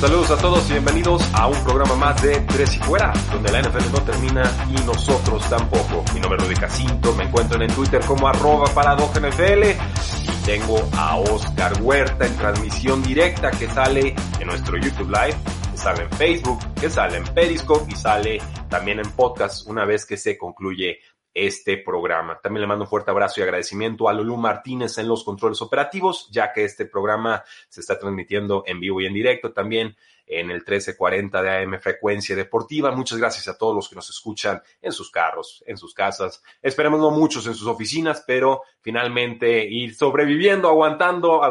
[0.00, 3.62] Saludos a todos y bienvenidos a un programa más de Tres y Fuera, donde la
[3.62, 6.04] NFL no termina y nosotros tampoco.
[6.14, 11.16] Mi nombre es Rudy Casinto, me encuentro en Twitter como arroba NFL y tengo a
[11.16, 15.36] Oscar Huerta en transmisión directa que sale en nuestro YouTube Live,
[15.72, 20.06] que sale en Facebook, que sale en Periscope y sale también en podcast una vez
[20.06, 21.00] que se concluye
[21.46, 22.40] este programa.
[22.40, 26.28] También le mando un fuerte abrazo y agradecimiento a Lulú Martínez en los controles operativos,
[26.30, 30.58] ya que este programa se está transmitiendo en vivo y en directo también en el
[30.58, 32.90] 1340 de AM Frecuencia Deportiva.
[32.90, 36.42] Muchas gracias a todos los que nos escuchan en sus carros, en sus casas.
[36.60, 41.42] Esperemos no muchos en sus oficinas, pero finalmente ir sobreviviendo, aguantando,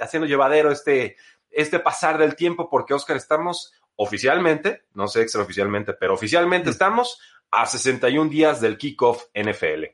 [0.00, 1.16] haciendo llevadero este,
[1.50, 7.20] este pasar del tiempo, porque Oscar, estamos oficialmente, no sé extraoficialmente, pero oficialmente estamos
[7.52, 9.84] a 61 días del kickoff NFL.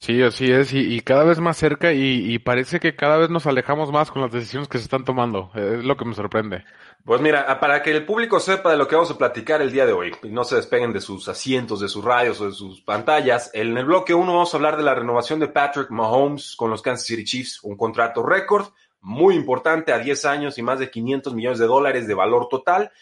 [0.00, 3.90] Sí, así es, y, cada vez más cerca y, parece que cada vez nos alejamos
[3.90, 5.50] más con las decisiones que se están tomando.
[5.56, 6.64] Es lo que me sorprende.
[7.04, 9.86] Pues mira, para que el público sepa de lo que vamos a platicar el día
[9.86, 12.80] de hoy y no se despeguen de sus asientos, de sus radios o de sus
[12.82, 16.70] pantallas, en el bloque 1 vamos a hablar de la renovación de Patrick Mahomes con
[16.70, 18.66] los Kansas City Chiefs, un contrato récord
[19.00, 22.92] muy importante a 10 años y más de 500 millones de dólares de valor total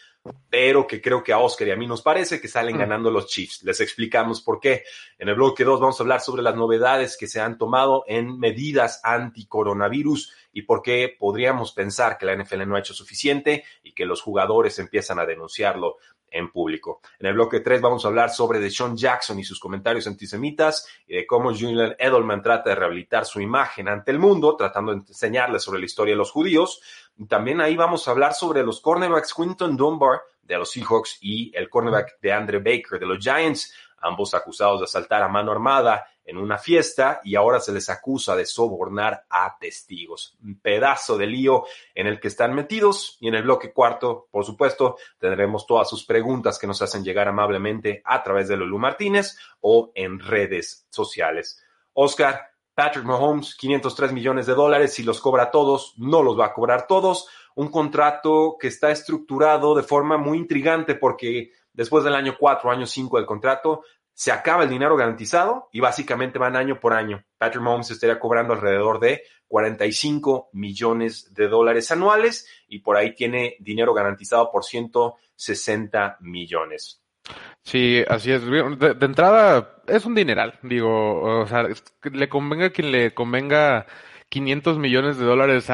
[0.49, 2.79] pero que creo que a Oscar y a mí nos parece que salen mm.
[2.79, 3.63] ganando los Chiefs.
[3.63, 4.83] Les explicamos por qué.
[5.17, 8.39] En el bloque 2 vamos a hablar sobre las novedades que se han tomado en
[8.39, 13.93] medidas anti-coronavirus y por qué podríamos pensar que la NFL no ha hecho suficiente y
[13.93, 15.97] que los jugadores empiezan a denunciarlo
[16.29, 17.01] en público.
[17.19, 21.15] En el bloque 3 vamos a hablar sobre Deshaun Jackson y sus comentarios antisemitas y
[21.15, 25.63] de cómo Julian Edelman trata de rehabilitar su imagen ante el mundo, tratando de enseñarles
[25.63, 26.81] sobre la historia de los judíos.
[27.27, 31.69] También ahí vamos a hablar sobre los cornerbacks Quinton Dunbar de los Seahawks y el
[31.69, 36.37] cornerback de Andre Baker de los Giants, ambos acusados de asaltar a mano armada en
[36.37, 40.37] una fiesta y ahora se les acusa de sobornar a testigos.
[40.43, 41.63] Un pedazo de lío
[41.95, 46.05] en el que están metidos y en el bloque cuarto, por supuesto, tendremos todas sus
[46.05, 51.63] preguntas que nos hacen llegar amablemente a través de Lulu Martínez o en redes sociales.
[51.93, 56.53] Oscar, Patrick Mahomes, 503 millones de dólares, si los cobra todos, no los va a
[56.53, 57.27] cobrar todos.
[57.55, 62.85] Un contrato que está estructurado de forma muy intrigante porque después del año 4, año
[62.85, 63.83] 5 del contrato,
[64.17, 67.23] se acaba el dinero garantizado y básicamente van año por año.
[67.37, 73.57] Patrick Mahomes estaría cobrando alrededor de 45 millones de dólares anuales y por ahí tiene
[73.59, 76.99] dinero garantizado por 160 millones.
[77.61, 78.43] Sí, así es.
[78.43, 80.57] De, entrada, es un dineral.
[80.63, 81.67] Digo, o sea,
[82.11, 83.85] le convenga quien le convenga
[84.29, 85.67] 500 millones de dólares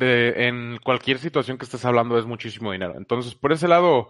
[0.00, 2.94] en cualquier situación que estés hablando es muchísimo dinero.
[2.96, 4.08] Entonces, por ese lado,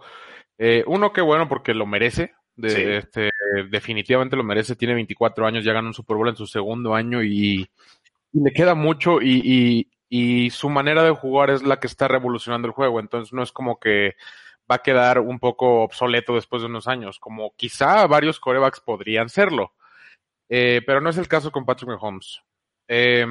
[0.57, 2.33] eh, uno, qué bueno porque lo merece.
[2.55, 3.29] De, este,
[3.69, 7.21] definitivamente lo merece, tiene 24 años, ya ganó un Super Bowl en su segundo año
[7.21, 7.69] y,
[8.31, 12.73] le queda mucho y, y, su manera de jugar es la que está revolucionando el
[12.73, 14.15] juego, entonces no es como que
[14.69, 19.29] va a quedar un poco obsoleto después de unos años, como quizá varios corebacks podrían
[19.29, 19.73] serlo,
[20.49, 22.41] eh, pero no es el caso con Patrick Mahomes.
[22.87, 23.25] Eh,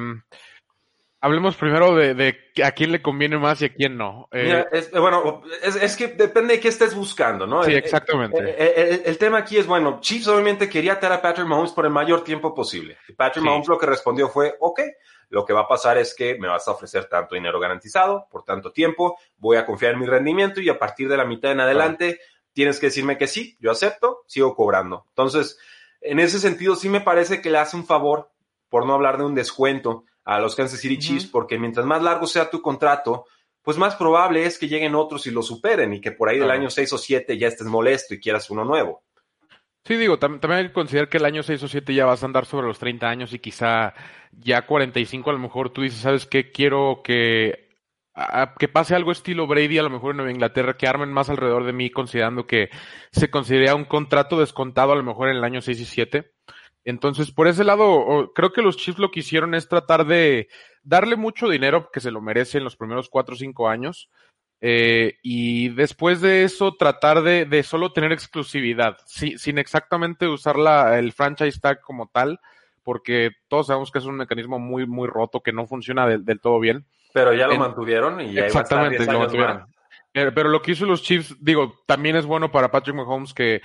[1.25, 4.29] hablemos primero de, a quién le conviene más y a quién no.
[4.31, 4.63] Eh,
[4.93, 7.63] bueno, es, que depende de qué estés buscando, ¿no?
[7.63, 9.09] Sí, exactamente.
[9.09, 12.23] El, tema aquí es, bueno, Chiefs obviamente quería tener a Patrick Mahomes por el mayor
[12.23, 12.99] tiempo posible.
[13.17, 14.81] Patrick Mahomes lo que respondió fue, ok,
[15.29, 18.43] lo que va a pasar es que me vas a ofrecer tanto dinero garantizado por
[18.43, 21.59] tanto tiempo, voy a confiar en mi rendimiento y a partir de la mitad en
[21.59, 22.19] adelante
[22.53, 25.05] tienes que decirme que sí, yo acepto, sigo cobrando.
[25.09, 25.57] Entonces,
[26.01, 28.29] en ese sentido sí me parece que le hace un favor,
[28.69, 32.27] por no hablar de un descuento, a los Kansas City Chiefs, porque mientras más largo
[32.27, 33.25] sea tu contrato,
[33.61, 36.51] pues más probable es que lleguen otros y lo superen y que por ahí del
[36.51, 39.03] año 6 o 7 ya estés molesto y quieras uno nuevo.
[39.83, 42.25] Sí, digo, también hay que considerar que el año 6 o 7 ya vas a
[42.25, 43.93] andar sobre los 30 años y quizá
[44.31, 46.51] ya 45 a lo mejor tú dices, ¿sabes qué?
[46.51, 47.69] Quiero que,
[48.57, 51.65] que pase algo estilo Brady a lo mejor en Nueva Inglaterra, que armen más alrededor
[51.65, 52.69] de mí considerando que
[53.11, 56.34] se considera un contrato descontado a lo mejor en el año 6 y 7.
[56.85, 60.47] Entonces, por ese lado, creo que los Chiefs lo que hicieron es tratar de
[60.83, 64.09] darle mucho dinero que se lo merece en los primeros cuatro o cinco años,
[64.61, 70.97] Eh, y después de eso, tratar de, de solo tener exclusividad, sin exactamente usar la,
[70.97, 72.39] el franchise tag como tal,
[72.81, 76.59] porque todos sabemos que es un mecanismo muy, muy roto, que no funciona del, todo
[76.59, 76.85] bien.
[77.13, 79.65] Pero ya lo mantuvieron y ya Exactamente, lo mantuvieron.
[80.13, 83.61] Eh, pero lo que hizo los Chiefs, digo, también es bueno para Patrick Mahomes que,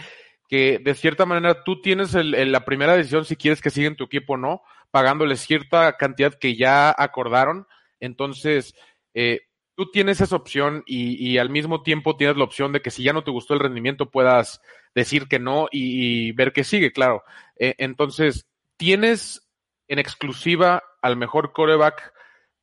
[0.51, 3.95] que de cierta manera tú tienes el, la primera decisión si quieres que siga en
[3.95, 7.69] tu equipo o no, pagándole cierta cantidad que ya acordaron.
[8.01, 8.75] Entonces,
[9.15, 9.43] eh,
[9.77, 13.05] tú tienes esa opción y, y, al mismo tiempo tienes la opción de que si
[13.05, 14.61] ya no te gustó el rendimiento puedas
[14.93, 17.23] decir que no y, ver que sigue, claro.
[17.57, 19.49] Eh, entonces, tienes
[19.87, 22.13] en exclusiva al mejor coreback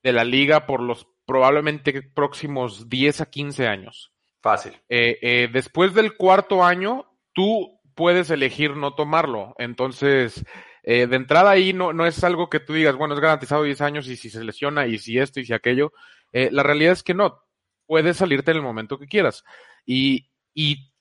[0.04, 4.12] de la liga por los probablemente próximos 10 a 15 años.
[4.42, 4.74] Fácil.
[4.90, 9.56] Eh, eh, después del cuarto año, tú puedes elegir no tomarlo.
[9.58, 10.46] Entonces,
[10.84, 13.82] eh, de entrada ahí no, no es algo que tú digas, bueno, es garantizado 10
[13.82, 15.92] años y si se lesiona y si esto y si aquello.
[16.32, 17.44] la realidad es que no.
[17.86, 19.44] Puedes salirte en el momento que quieras.
[19.86, 20.92] Y, y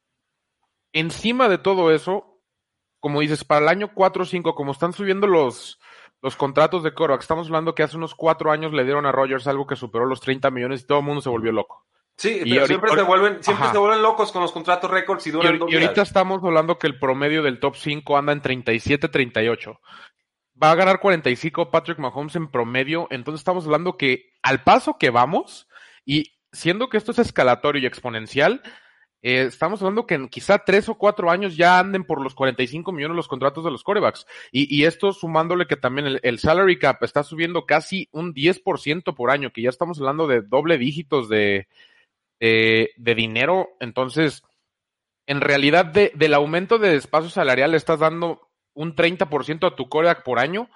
[0.93, 2.41] encima de todo eso,
[3.01, 5.79] como dices, para el año 4 o 5, como están subiendo los,
[6.23, 9.47] los contratos de Coro, estamos hablando que hace unos cuatro años le dieron a Rogers
[9.47, 11.85] algo que superó los 30 millones y todo el mundo se volvió loco.
[12.17, 15.61] Sí, pero siempre, se vuelven, siempre se vuelven locos con los contratos récords y duran
[15.69, 19.79] y, y ahorita estamos hablando que el promedio del top 5 anda en 37-38.
[20.63, 25.11] Va a ganar 45 Patrick Mahomes en promedio, entonces estamos hablando que al paso que
[25.11, 25.69] vamos,
[26.07, 28.63] y siendo que esto es escalatorio y exponencial,
[29.21, 32.93] eh, estamos hablando que en quizá tres o cuatro años ya anden por los 45
[32.93, 34.27] millones los contratos de los corebacks.
[34.53, 39.31] Y, y esto sumándole que también el, salary cap está subiendo casi un 10% por
[39.31, 41.67] año, que ya estamos hablando de doble dígitos de,
[42.41, 43.71] de, dinero.
[43.81, 44.43] Entonces,
[45.27, 49.89] en realidad de, del aumento de espacio salarial le estás dando un 30% a tu
[49.89, 50.69] coreback por año.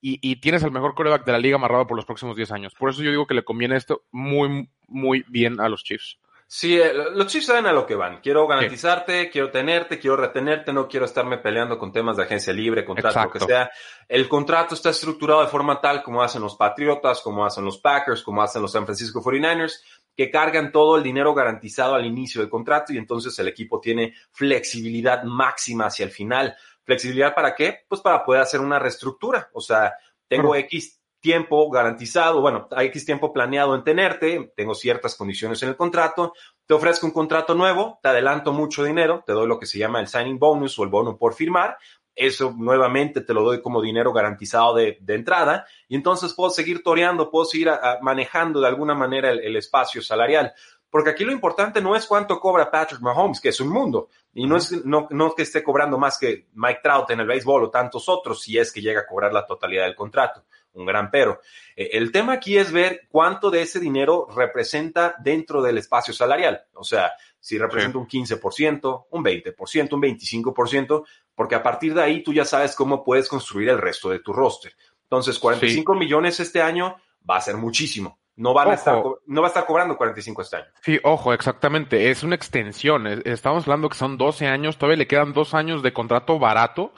[0.00, 2.74] Y, y, tienes el mejor coreback de la liga amarrado por los próximos 10 años.
[2.78, 6.20] Por eso yo digo que le conviene esto muy, muy bien a los Chiefs.
[6.50, 8.22] Sí, eh, los Chiefs saben a lo que van.
[8.22, 12.86] Quiero garantizarte, quiero tenerte, quiero retenerte, no quiero estarme peleando con temas de agencia libre,
[12.86, 13.70] contrato, lo que sea.
[14.08, 18.22] El contrato está estructurado de forma tal como hacen los Patriotas, como hacen los Packers,
[18.22, 19.82] como hacen los San Francisco 49ers,
[20.18, 24.14] que cargan todo el dinero garantizado al inicio del contrato y entonces el equipo tiene
[24.32, 26.56] flexibilidad máxima hacia el final.
[26.82, 27.84] ¿Flexibilidad para qué?
[27.88, 29.48] Pues para poder hacer una reestructura.
[29.52, 29.94] O sea,
[30.26, 35.68] tengo X tiempo garantizado, bueno, hay X tiempo planeado en tenerte, tengo ciertas condiciones en
[35.68, 36.32] el contrato,
[36.66, 40.00] te ofrezco un contrato nuevo, te adelanto mucho dinero, te doy lo que se llama
[40.00, 41.78] el signing bonus o el bono por firmar,
[42.18, 47.30] eso nuevamente te lo doy como dinero garantizado de, entrada y entonces puedo seguir toreando,
[47.30, 47.70] puedo seguir
[48.02, 50.52] manejando de alguna manera el, espacio salarial.
[50.90, 54.46] Porque aquí lo importante no es cuánto cobra Patrick Mahomes, que es un mundo, y
[54.46, 57.70] no es no, no que esté cobrando más que Mike Trout en el béisbol o
[57.70, 60.44] tantos otros, si es que llega a cobrar la totalidad del contrato
[60.78, 61.40] un gran pero.
[61.76, 66.64] Eh, el tema aquí es ver cuánto de ese dinero representa dentro del espacio salarial.
[66.74, 71.04] O sea, si representa un 15%, un 20%, un 25%,
[71.34, 74.32] porque a partir de ahí tú ya sabes cómo puedes construir el resto de tu
[74.32, 74.72] roster.
[75.04, 76.96] Entonces, 45 millones este año
[77.28, 78.18] va a ser muchísimo.
[78.36, 80.66] No, van a estar, no va a estar cobrando 45 este año.
[80.82, 82.10] Sí, ojo, exactamente.
[82.10, 83.06] Es una extensión.
[83.24, 84.78] Estamos hablando que son 12 años.
[84.78, 86.92] Todavía le quedan dos años de contrato barato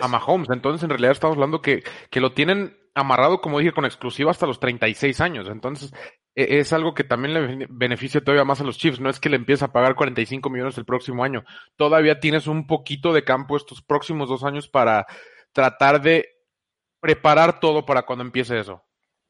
[0.00, 0.50] a Mahomes.
[0.50, 4.46] Entonces, en realidad, estamos hablando que, que lo tienen amarrado, como dije, con exclusiva hasta
[4.46, 5.48] los 36 años.
[5.48, 5.92] Entonces,
[6.34, 9.00] e, es algo que también le beneficia todavía más a los Chiefs.
[9.00, 11.44] No es que le empiece a pagar 45 millones el próximo año.
[11.76, 15.06] Todavía tienes un poquito de campo estos próximos dos años para
[15.52, 16.28] tratar de
[17.00, 18.84] preparar todo para cuando empiece eso.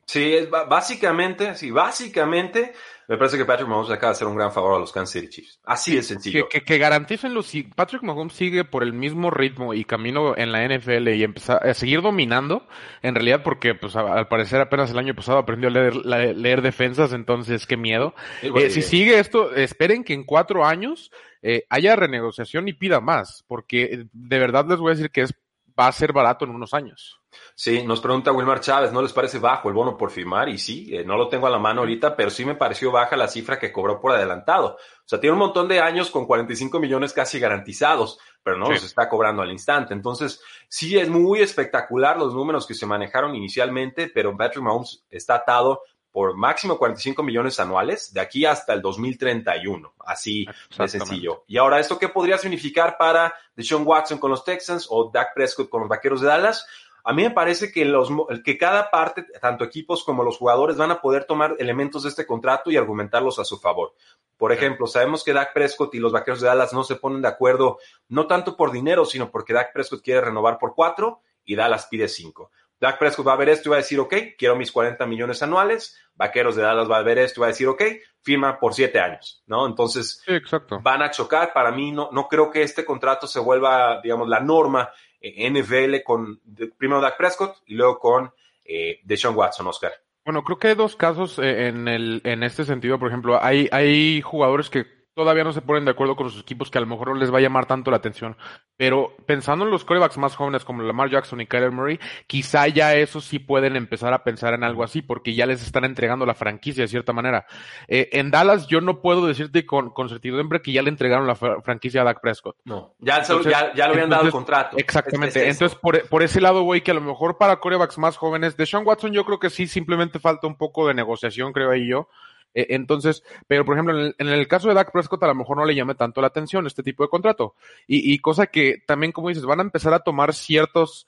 [0.06, 2.72] Sí, es básicamente, sí, básicamente
[3.06, 5.28] me parece que Patrick Mahomes acaba de hacer un gran favor a los Kansas City
[5.28, 5.60] Chiefs.
[5.64, 6.48] Así de sencillo.
[6.48, 10.52] Que, que, garanticen los, si Patrick Mahomes sigue por el mismo ritmo y camino en
[10.52, 12.66] la NFL y empezar a seguir dominando,
[13.02, 15.94] en realidad porque pues al parecer apenas el año pasado aprendió a leer,
[16.36, 18.14] leer defensas, entonces qué miedo.
[18.42, 21.10] Eh, si sigue esto, esperen que en cuatro años
[21.42, 25.34] eh, haya renegociación y pida más, porque de verdad les voy a decir que es,
[25.78, 27.20] va a ser barato en unos años.
[27.54, 30.48] Sí, nos pregunta Wilmar Chávez, ¿no les parece bajo el bono por firmar?
[30.48, 33.16] Y sí, eh, no lo tengo a la mano ahorita, pero sí me pareció baja
[33.16, 34.76] la cifra que cobró por adelantado.
[34.76, 38.84] O sea, tiene un montón de años con 45 millones casi garantizados, pero no los
[38.84, 39.94] está cobrando al instante.
[39.94, 45.36] Entonces, sí es muy espectacular los números que se manejaron inicialmente, pero Patrick Mahomes está
[45.36, 45.82] atado
[46.14, 49.94] por máximo 45 millones anuales de aquí hasta el 2031.
[50.06, 50.46] Así
[50.78, 51.42] de sencillo.
[51.48, 55.68] Y ahora, ¿esto qué podría significar para Deshaun Watson con los Texans o Dak Prescott
[55.68, 56.68] con los Vaqueros de Dallas?
[57.06, 58.08] A mí me parece que, los,
[58.42, 62.26] que cada parte, tanto equipos como los jugadores, van a poder tomar elementos de este
[62.26, 63.94] contrato y argumentarlos a su favor.
[64.38, 67.28] Por ejemplo, sabemos que Dak Prescott y los Vaqueros de Dallas no se ponen de
[67.28, 71.86] acuerdo, no tanto por dinero, sino porque Dak Prescott quiere renovar por cuatro y Dallas
[71.90, 72.50] pide cinco.
[72.80, 75.42] Dak Prescott va a ver esto y va a decir, ok, quiero mis 40 millones
[75.42, 75.96] anuales.
[76.16, 77.82] Vaqueros de Dallas va a ver esto y va a decir, ok,
[78.20, 79.66] firma por siete años, ¿no?
[79.66, 80.80] Entonces, Sí, exacto.
[80.82, 81.52] van a chocar.
[81.52, 84.90] Para mí, no, no creo que este contrato se vuelva, digamos, la norma
[85.32, 86.40] NFL con
[86.76, 88.32] primero Dak Prescott y luego con
[88.64, 89.92] eh, Deshaun Watson, Oscar.
[90.24, 92.98] Bueno, creo que hay dos casos eh, en el, en este sentido.
[92.98, 96.70] Por ejemplo, hay, hay jugadores que todavía no se ponen de acuerdo con sus equipos
[96.70, 98.36] que a lo mejor no les va a llamar tanto la atención.
[98.76, 102.94] Pero pensando en los corebacks más jóvenes como Lamar Jackson y Kyler Murray, quizá ya
[102.94, 106.34] esos sí pueden empezar a pensar en algo así porque ya les están entregando la
[106.34, 107.46] franquicia de cierta manera.
[107.86, 111.36] Eh, en Dallas yo no puedo decirte con, con certidumbre que ya le entregaron la
[111.36, 112.56] fra- franquicia a Dak Prescott.
[112.64, 112.94] No.
[112.98, 114.76] Ya, se lo- Entonces- ya, ya le habían dado el contrato.
[114.78, 115.38] Exactamente.
[115.40, 115.64] Es- es eso.
[115.66, 118.66] Entonces, por, por ese lado, güey, que a lo mejor para corebacks más jóvenes, de
[118.66, 122.08] Sean Watson, yo creo que sí, simplemente falta un poco de negociación, creo ahí yo.
[122.54, 125.34] Eh, entonces, pero por ejemplo, en el, en el caso de Dak Prescott, a lo
[125.34, 127.54] mejor no le llame tanto la atención este tipo de contrato.
[127.86, 131.06] Y, y cosa que también, como dices, van a empezar a tomar ciertos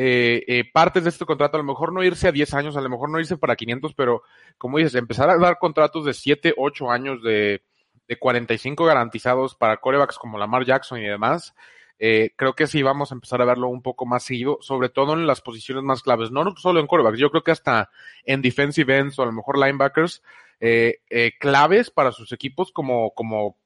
[0.00, 2.80] eh, eh, partes de este contrato, a lo mejor no irse a 10 años, a
[2.80, 4.22] lo mejor no irse para 500, pero
[4.56, 7.62] como dices, empezar a dar contratos de 7, 8 años de,
[8.06, 11.52] de 45 garantizados para corebacks como Lamar Jackson y demás,
[11.98, 15.14] eh, creo que sí vamos a empezar a verlo un poco más seguido, sobre todo
[15.14, 17.90] en las posiciones más claves, no solo en corebacks, yo creo que hasta
[18.24, 20.22] en defensive ends o a lo mejor linebackers
[20.60, 23.57] eh, eh, claves para sus equipos como, como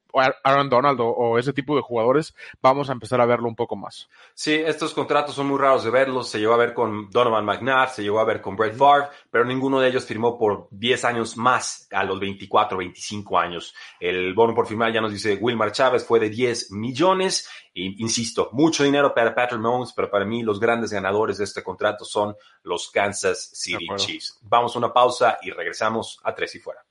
[0.44, 3.76] Aaron Donald o, o ese tipo de jugadores, vamos a empezar a verlo un poco
[3.76, 4.08] más.
[4.34, 6.28] Sí, estos contratos son muy raros de verlos.
[6.28, 9.44] Se llegó a ver con Donovan McNabb, se llegó a ver con Brett Favre, pero
[9.44, 13.74] ninguno de ellos firmó por 10 años más a los 24, 25 años.
[14.00, 17.48] El bono por firmar, ya nos dice Wilmar Chávez, fue de 10 millones.
[17.74, 21.62] Y, insisto, mucho dinero para Patrick Mahomes, pero para mí los grandes ganadores de este
[21.62, 23.86] contrato son los Kansas City.
[23.96, 24.38] Chiefs.
[24.42, 26.84] Vamos a una pausa y regresamos a Tres y Fuera.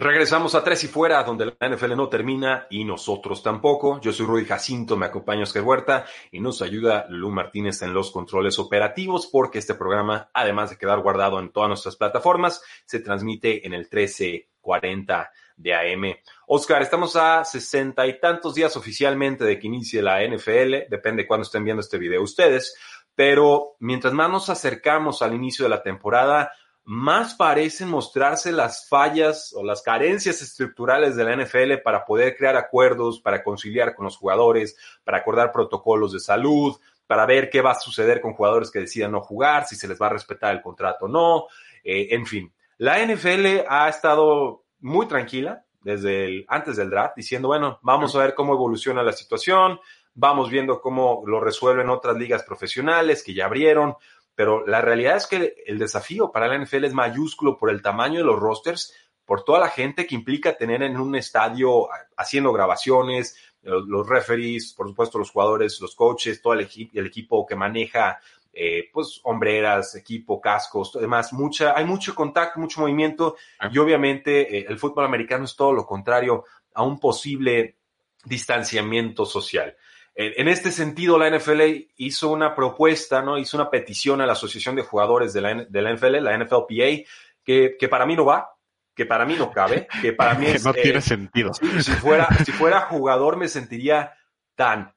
[0.00, 4.00] Regresamos a Tres y Fuera, donde la NFL no termina y nosotros tampoco.
[4.00, 8.12] Yo soy Rudy Jacinto, me acompaña Oscar Huerta y nos ayuda Lu Martínez en los
[8.12, 13.66] controles operativos porque este programa, además de quedar guardado en todas nuestras plataformas, se transmite
[13.66, 16.14] en el 1340 de AM.
[16.46, 21.42] Oscar, estamos a sesenta y tantos días oficialmente de que inicie la NFL, depende cuándo
[21.42, 22.76] estén viendo este video ustedes,
[23.16, 26.52] pero mientras más nos acercamos al inicio de la temporada,
[26.88, 32.56] más parecen mostrarse las fallas o las carencias estructurales de la NFL para poder crear
[32.56, 36.74] acuerdos, para conciliar con los jugadores, para acordar protocolos de salud,
[37.06, 40.00] para ver qué va a suceder con jugadores que decidan no jugar, si se les
[40.00, 41.48] va a respetar el contrato o no.
[41.84, 47.80] Eh, en fin, la NFL ha estado muy tranquila desde antes del draft, diciendo, bueno,
[47.82, 49.78] vamos a ver cómo evoluciona la situación,
[50.14, 53.94] vamos viendo cómo lo resuelven otras ligas profesionales que ya abrieron,
[54.38, 58.20] pero la realidad es que el desafío para la NFL es mayúsculo por el tamaño
[58.20, 63.36] de los rosters, por toda la gente que implica tener en un estadio haciendo grabaciones,
[63.62, 68.20] los referees, por supuesto los jugadores, los coaches, todo el, equi el equipo que maneja
[68.52, 73.68] eh, pues hombreras, equipo, cascos, demás, mucha, hay mucho contacto, mucho movimiento Ah.
[73.72, 77.78] y obviamente eh, el fútbol americano es todo lo contrario a un posible
[78.24, 79.76] distanciamiento social.
[80.20, 81.62] En, este sentido, la NFL
[81.96, 83.38] hizo una propuesta, ¿no?
[83.38, 87.06] Hizo una petición a la Asociación de Jugadores de la, de la NFL, la NFLPA,
[87.44, 88.50] que, que para mí no va,
[88.96, 91.54] que para mí no cabe, que para mí es, no tiene sentido.
[91.54, 94.12] Si, si fuera, si fuera jugador me sentiría
[94.56, 94.92] tan,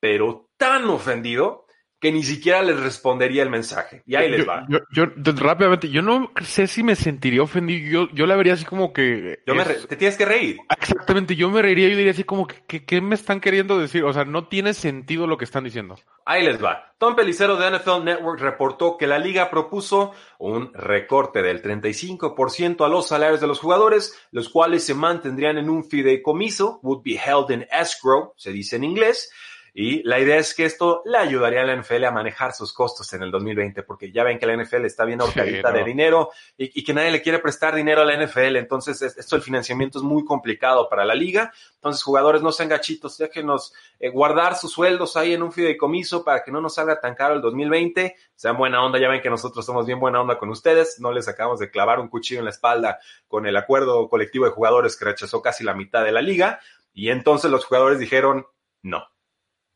[0.00, 1.63] pero tan ofendido
[2.04, 4.02] que ni siquiera les respondería el mensaje.
[4.04, 4.66] Y ahí yo, les va.
[4.68, 5.06] Yo, yo,
[5.36, 7.88] rápidamente, yo no sé si me sentiría ofendido.
[7.90, 9.38] Yo, yo la vería así como que.
[9.46, 10.58] Yo me re, te tienes que reír.
[10.78, 14.04] Exactamente, yo me reiría y diría así como que, que, ¿qué me están queriendo decir?
[14.04, 15.96] O sea, no tiene sentido lo que están diciendo.
[16.26, 16.92] Ahí les va.
[16.98, 22.88] Tom Pelicero de NFL Network reportó que la liga propuso un recorte del 35% a
[22.90, 27.50] los salarios de los jugadores, los cuales se mantendrían en un fideicomiso, would be held
[27.50, 29.30] in escrow, se dice en inglés.
[29.76, 33.12] Y la idea es que esto le ayudaría a la NFL a manejar sus costos
[33.12, 35.78] en el 2020, porque ya ven que la NFL está bien ahorcadita sí, no.
[35.78, 38.54] de dinero y, y, que nadie le quiere prestar dinero a la NFL.
[38.54, 41.52] Entonces, esto el financiamiento es muy complicado para la liga.
[41.74, 46.44] Entonces, jugadores, no sean gachitos, déjenos eh, guardar sus sueldos ahí en un fideicomiso para
[46.44, 48.14] que no nos salga tan caro el 2020.
[48.36, 51.00] Sean buena onda, ya ven que nosotros somos bien buena onda con ustedes.
[51.00, 54.52] No les acabamos de clavar un cuchillo en la espalda con el acuerdo colectivo de
[54.52, 56.60] jugadores que rechazó casi la mitad de la liga.
[56.92, 58.46] Y entonces los jugadores dijeron
[58.82, 59.13] no.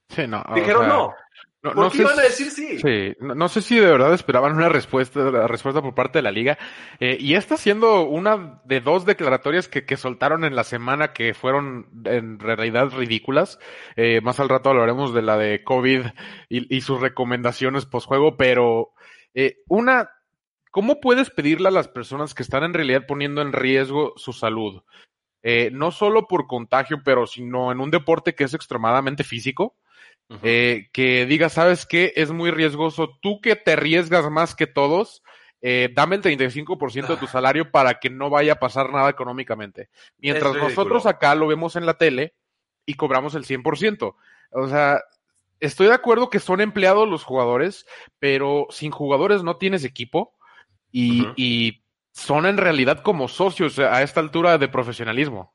[0.08, 0.44] Sí, no.
[0.54, 1.14] Dijeron o sea, no.
[1.60, 2.78] No, ¿Por no qué sé iban a decir sí?
[2.78, 6.22] Sí, no, no sé si de verdad esperaban una respuesta, la respuesta por parte de
[6.22, 6.56] la liga.
[7.00, 11.34] Eh, y esta siendo una de dos declaratorias que, que soltaron en la semana que
[11.34, 13.58] fueron en realidad ridículas.
[13.96, 16.06] Eh, más al rato hablaremos de la de COVID
[16.48, 18.92] y, y sus recomendaciones posjuego, pero
[19.34, 20.10] eh, una,
[20.70, 24.82] ¿cómo puedes pedirle a las personas que están en realidad poniendo en riesgo su salud?
[25.72, 29.76] No solo por contagio, pero sino en un deporte que es extremadamente físico
[30.42, 32.12] Eh, que diga, ¿sabes qué?
[32.16, 33.18] Es muy riesgoso.
[33.22, 35.22] Tú que te arriesgas más que todos,
[35.62, 37.30] eh, dame el 35% de tu Ah.
[37.30, 39.88] salario para que no vaya a pasar nada económicamente.
[40.18, 42.34] Mientras nosotros acá lo vemos en la tele
[42.84, 44.16] y cobramos el 100%.
[44.52, 45.00] O sea,
[45.60, 47.86] estoy de acuerdo que son empleados los jugadores,
[48.18, 50.34] pero sin jugadores no tienes equipo
[50.92, 51.82] y
[52.12, 55.54] son en realidad como socios a esta altura de profesionalismo.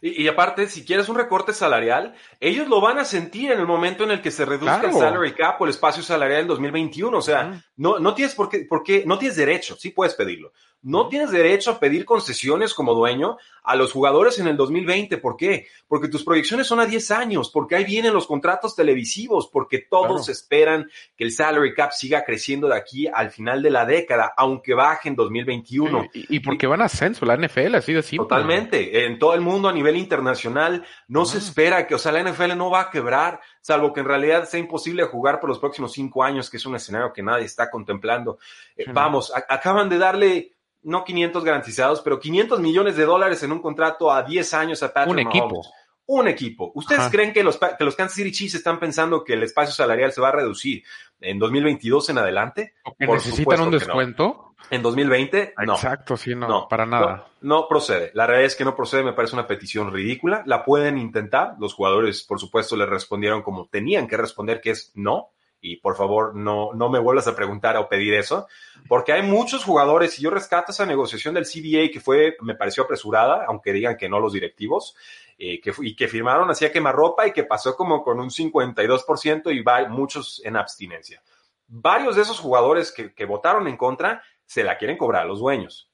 [0.00, 3.66] Y, y aparte, si quieres un recorte salarial, ellos lo van a sentir en el
[3.66, 4.88] momento en el que se reduzca Claro.
[4.96, 7.16] el salary cap o el espacio salarial del 2021.
[7.18, 10.52] O sea, no, no tienes por qué, por qué- no tienes derecho, sí puedes pedirlo.
[10.82, 15.18] No tienes derecho a pedir concesiones como dueño a los jugadores en el 2020.
[15.18, 15.66] ¿Por qué?
[15.88, 20.06] Porque tus proyecciones son a 10 años, porque ahí vienen los contratos televisivos, porque todos
[20.26, 20.32] Claro.
[20.32, 24.72] esperan que el salary cap siga creciendo de aquí al final de la década, aunque
[24.74, 26.06] baje en 2021.
[26.12, 28.24] Sí, y, y porque van a ascenso, la NFL, así de simple.
[28.28, 29.04] Totalmente.
[29.06, 31.40] En todo el mundo a nivel internacional no se Ah.
[31.40, 34.60] espera que, o sea, la NFL no va a quebrar, salvo que en realidad sea
[34.60, 38.38] imposible jugar por los próximos cinco años, que es un escenario que nadie está contemplando.
[38.76, 43.42] Eh, Sí, vamos, a- acaban de darle, no 500 garantizados, pero 500 millones de dólares
[43.42, 45.36] en un contrato a 10 años a Patrick Un Mahomes.
[45.42, 45.62] equipo.
[46.06, 46.72] Un equipo.
[46.74, 47.10] ¿Ustedes Ajá.
[47.10, 50.22] creen que los, que los Kansas City Chiefs están pensando que el espacio salarial se
[50.22, 50.82] va a reducir
[51.20, 52.74] en 2022 en adelante?
[52.84, 53.78] O que Por necesitan un que no.
[53.78, 54.44] descuento.
[54.70, 55.54] ¿En 2020?
[55.66, 55.74] No.
[55.74, 57.28] Exacto, sí, no, No, para nada.
[57.42, 58.10] No, no procede.
[58.14, 60.42] La realidad es que no procede, me parece una petición ridícula.
[60.46, 61.56] La pueden intentar.
[61.60, 65.30] Los jugadores, por supuesto, le respondieron como tenían que responder, que es no.
[65.60, 68.46] Y por favor, no, no me vuelvas a preguntar o pedir eso,
[68.88, 72.84] porque hay muchos jugadores, y yo rescato esa negociación del CBA que fue, me pareció
[72.84, 74.94] apresurada, aunque digan que no los directivos,
[75.36, 79.54] eh, que, y que firmaron así a quemarropa y que pasó como con un 52%
[79.54, 81.22] y va, muchos en abstinencia.
[81.66, 85.40] Varios de esos jugadores que, que votaron en contra se la quieren cobrar a los
[85.40, 85.92] dueños.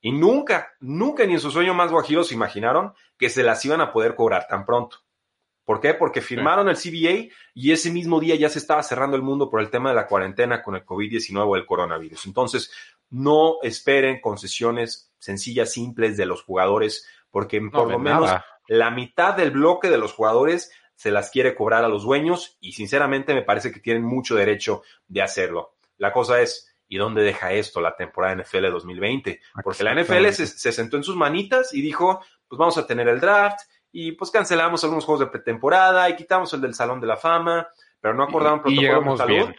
[0.00, 3.80] Y nunca, nunca ni en su sueño más guajiro se imaginaron que se las iban
[3.80, 4.98] a poder cobrar tan pronto.
[5.68, 5.92] ¿Por qué?
[5.92, 9.60] Porque firmaron el CBA y ese mismo día ya se estaba cerrando el mundo por
[9.60, 12.24] el tema de la cuarentena con el COVID-19 o el coronavirus.
[12.24, 12.72] Entonces,
[13.10, 18.46] no esperen concesiones sencillas, simples de los jugadores, porque No, por lo menos nada.
[18.66, 22.72] la mitad del bloque de los jugadores se las quiere cobrar a los dueños y
[22.72, 25.74] sinceramente me parece que tienen mucho derecho de hacerlo.
[25.98, 29.42] La cosa es, ¿y dónde deja esto la temporada NFL 2020?
[29.62, 33.06] Porque la NFL se, se sentó en sus manitas y dijo, pues vamos a tener
[33.06, 33.58] el draft
[33.92, 37.68] y pues cancelamos algunos juegos de pretemporada y quitamos el del Salón de la Fama,
[38.00, 39.34] pero no acordaron protocolos de salud.
[39.34, 39.56] bien.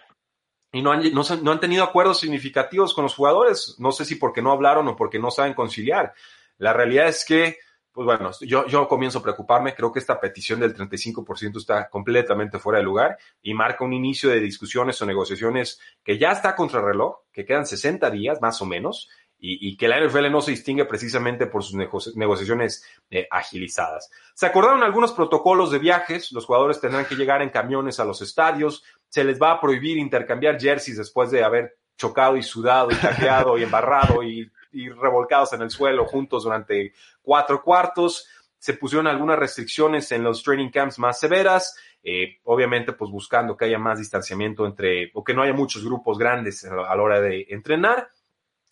[0.71, 3.75] Y no han, no han tenido acuerdos significativos con los jugadores.
[3.79, 6.13] No sé si porque no hablaron o porque no saben conciliar.
[6.59, 7.57] La realidad es que,
[7.91, 9.73] pues bueno, yo, yo comienzo a preocuparme.
[9.73, 14.29] Creo que esta petición del 35% está completamente fuera de lugar y marca un inicio
[14.29, 18.67] de discusiones o negociaciones que ya está contra reloj, que quedan 60 días más o
[18.67, 19.09] menos,
[19.41, 24.11] y, que la NFL no se distingue precisamente por sus negoci- negociaciones eh, agilizadas.
[24.33, 26.33] Se acordaron algunos protocolos de viajes.
[26.33, 29.97] Los jugadores tendrán que llegar en camiones a los estadios se les va a prohibir
[29.97, 35.53] intercambiar jerseys después de haber chocado y sudado y tacleado y embarrado y, y revolcados
[35.53, 38.27] en el suelo juntos durante cuatro cuartos.
[38.57, 43.65] Se pusieron algunas restricciones en los training camps más severas, eh, obviamente pues buscando que
[43.65, 47.47] haya más distanciamiento entre, o que no haya muchos grupos grandes a la hora de
[47.49, 48.09] entrenar.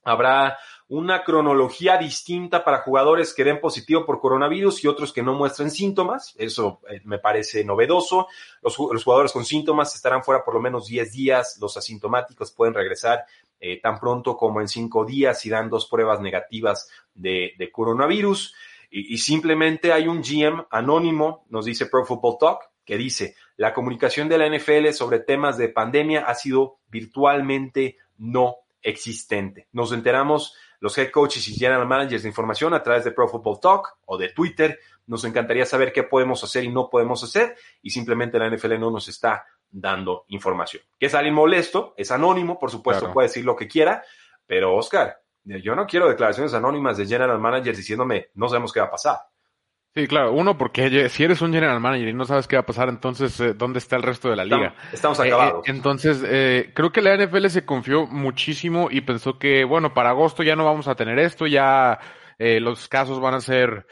[0.07, 0.57] Habrá
[0.89, 5.69] una cronología distinta para jugadores que den positivo por coronavirus y otros que no muestren
[5.69, 6.33] síntomas.
[6.37, 8.27] Eso eh, me parece novedoso.
[8.61, 11.57] Los, ju- los jugadores con síntomas estarán fuera por lo menos 10 días.
[11.59, 13.25] Los asintomáticos pueden regresar
[13.59, 18.53] eh, tan pronto como en 5 días y dan dos pruebas negativas de, coronavirus.
[18.89, 24.29] Y simplemente hay un GM anónimo, nos dice Pro Football Talk, que dice, la comunicación
[24.29, 29.67] de la NFL sobre temas de pandemia ha sido virtualmente no existente.
[29.71, 33.59] Nos enteramos los head coaches y general managers de información a través de Pro Football
[33.59, 34.79] Talk o de Twitter.
[35.07, 38.91] Nos encantaría saber qué podemos hacer y no podemos hacer y simplemente la NFL no
[38.91, 40.83] nos está dando información.
[40.99, 43.13] Que es alguien molesto, es anónimo, por supuesto, Claro.
[43.13, 44.03] puede decir lo que quiera,
[44.45, 48.87] pero Oscar, yo no quiero declaraciones anónimas de general managers diciéndome no sabemos qué va
[48.87, 49.17] a pasar.
[49.97, 50.31] Sí, claro.
[50.33, 53.39] Uno, porque si eres un general manager y no sabes qué va a pasar, entonces,
[53.39, 54.75] eh, ¿dónde está el resto de la liga?
[54.93, 55.67] Estamos, estamos Eh, eh, acabados.
[55.67, 60.43] entonces, eh, creo que la NFL se confió muchísimo y pensó que, bueno, para agosto
[60.43, 61.97] ya no vamos a tener esto, ya
[62.37, 63.87] eh, los casos van a ser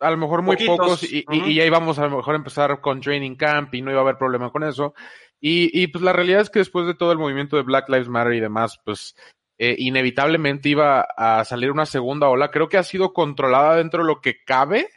[0.00, 0.76] a lo mejor muy Poquitos.
[0.76, 1.48] pocos y, y- Ujú.
[1.50, 4.16] y ahí vamos a lo mejor empezar con training camp y no iba a haber
[4.18, 4.92] problema con eso.
[5.40, 8.08] Y, y pues la realidad es que después de todo el movimiento de Black Lives
[8.08, 9.14] Matter y demás, pues
[9.56, 12.50] eh, inevitablemente iba a salir una segunda ola.
[12.50, 14.88] Creo que ha sido controlada dentro de lo que cabe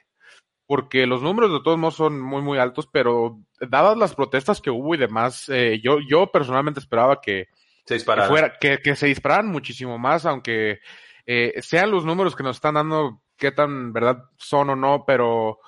[0.72, 4.70] porque los números de todos modos son muy, muy altos, pero dadas las protestas que
[4.70, 7.50] hubo y demás, eh, yo, yo personalmente esperaba que,
[7.84, 10.80] Se que fuera, que, que se dispararan muchísimo más, aunque
[11.26, 15.60] eh, sean los números que nos están dando, qué tan verdad son o no, pero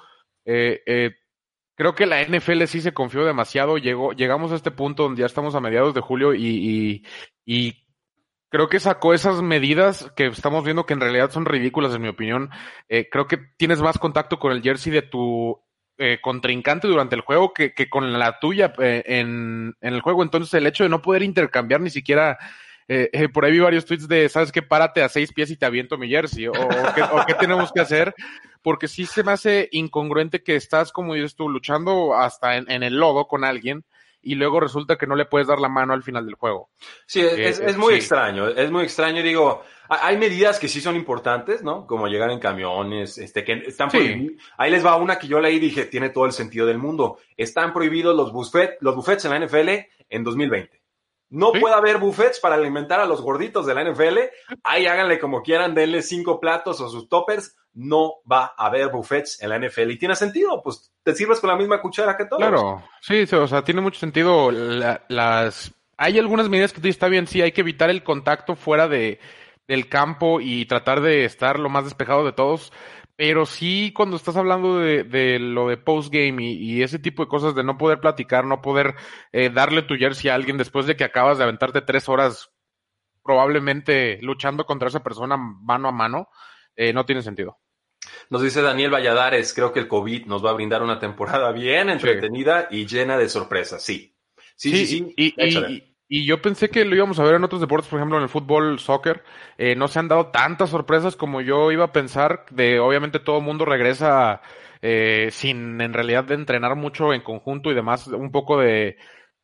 [0.46, 1.12] eh, eh,
[1.76, 5.26] creo que la NFL sí se confió demasiado, llegó, llegamos a este punto donde ya
[5.26, 7.04] estamos a mediados de julio y, y,
[7.46, 7.83] y
[8.54, 12.08] creo que sacó esas medidas que estamos viendo que en realidad son ridículas, en mi
[12.08, 12.52] opinión.
[12.88, 15.60] Eh, creo que tienes más contacto con el jersey de tu
[15.98, 20.22] eh, contrincante durante el juego que, que con la tuya eh, en, en, el juego.
[20.22, 22.38] Entonces, el hecho de no poder intercambiar ni siquiera.
[22.88, 24.62] Eh, por ahí vi varios tweets de, ¿sabes qué?
[24.62, 26.46] Párate a seis pies y te aviento mi jersey.
[26.46, 26.54] O,
[26.94, 28.14] qué, o qué tenemos que hacer.
[28.62, 32.84] Porque sí se me hace incongruente que estás, como dices tú, luchando hasta en, en
[32.84, 33.84] el lodo con alguien
[34.24, 36.70] y luego resulta que no le puedes dar la mano al final del juego.
[37.06, 38.00] Sí, es, es muy sí.
[38.00, 39.22] extraño, es muy extraño.
[39.22, 41.86] Digo, hay medidas que sí son importantes, ¿no?
[41.86, 43.98] Como llegar en camiones, este, que están sí.
[43.98, 44.44] prohibidos.
[44.58, 47.18] Ahí les va una que yo leí y dije, tiene todo el sentido del mundo.
[47.36, 49.70] Están prohibidos los, buffet, los buffets en la NFL
[50.10, 50.83] en 2020.
[51.34, 51.60] No ¿Sí?
[51.60, 54.20] puede haber buffets para alimentar a los gorditos de la NFL.
[54.64, 57.56] Ahí háganle como quieran, denle cinco platos o sus toppers.
[57.74, 59.90] No va a haber buffets en la NFL.
[59.90, 62.40] Y tiene sentido, pues te sirves con la misma cuchara que todos.
[62.40, 64.52] Claro, sí, o sea, tiene mucho sentido.
[64.52, 68.88] La, las Hay algunas medidas que está bien, sí, hay que evitar el contacto fuera
[68.88, 69.20] de,
[69.68, 72.72] del campo y tratar de estar lo más despejado de todos.
[73.16, 77.30] Pero sí, cuando estás hablando de, de lo de postgame y, y, ese tipo de
[77.30, 78.96] cosas, de no poder platicar, no poder
[79.32, 82.52] eh, darle tu jersey a alguien después de que acabas de aventarte tres horas
[83.24, 86.28] probablemente luchando contra esa persona mano a mano,
[86.76, 87.60] eh, no tiene sentido.
[88.30, 91.90] Nos dice Daniel Valladares, creo que el COVID nos va a brindar una temporada bien
[91.90, 92.78] entretenida sí.
[92.78, 93.84] y llena de sorpresas.
[93.84, 94.18] Sí.
[94.56, 94.98] Sí, sí, sí.
[94.98, 95.14] sí.
[95.18, 98.18] Y, y, y, yo pensé que lo íbamos a ver en otros deportes, por ejemplo
[98.18, 99.24] en el fútbol, soccer.
[99.58, 102.46] Eh, no se han dado tantas sorpresas como yo iba a pensar.
[102.52, 104.42] De obviamente todo el mundo regresa
[104.82, 108.98] eh, sin en realidad de entrenar mucho en conjunto y demás, un poco de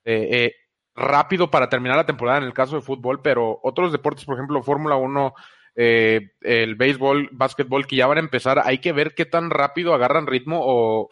[0.05, 0.53] eh,
[0.95, 4.63] rápido para terminar la temporada en el caso de fútbol, pero otros deportes, por ejemplo,
[4.63, 5.33] Fórmula 1
[5.81, 9.93] eh, el béisbol, básquetbol, que ya van a empezar, hay que ver qué tan rápido
[9.93, 11.09] agarran ritmo o,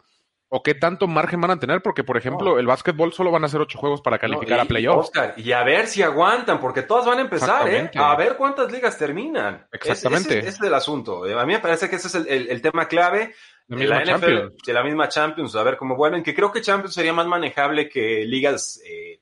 [0.49, 2.59] o qué tanto margen van a tener, porque por ejemplo, no.
[2.59, 5.11] el básquetbol solo van a ser ocho juegos para calificar no, y, a playoffs.
[5.37, 7.91] y a ver si aguantan, porque todas van a empezar, ¿eh?
[7.95, 9.67] A ver cuántas ligas terminan.
[9.71, 10.39] Exactamente.
[10.39, 11.23] Ese, es el asunto.
[11.23, 13.33] A mí me parece que ese es el, el, el tema clave.
[13.67, 16.61] La misma la NFL, de la misma Champions, a ver cómo vuelven, que creo que
[16.61, 19.19] Champions sería más manejable que ligas eh,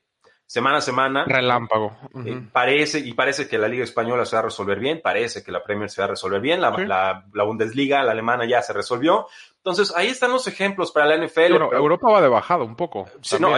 [0.56, 1.24] semana a semana.
[1.26, 1.98] Relámpago.
[2.14, 2.28] Uh -huh.
[2.28, 5.52] eh, parece, y parece que la Liga Española se va a resolver bien, parece que
[5.52, 6.86] la Premier se va a resolver bien, la, sí.
[6.86, 9.26] la, la Bundesliga, la alemana ya se resolvió.
[9.58, 11.50] Entonces, ahí están los ejemplos para la NFL.
[11.50, 11.82] Bueno, pero...
[11.82, 13.06] Europa va de bajada un poco.
[13.20, 13.50] Sí, no,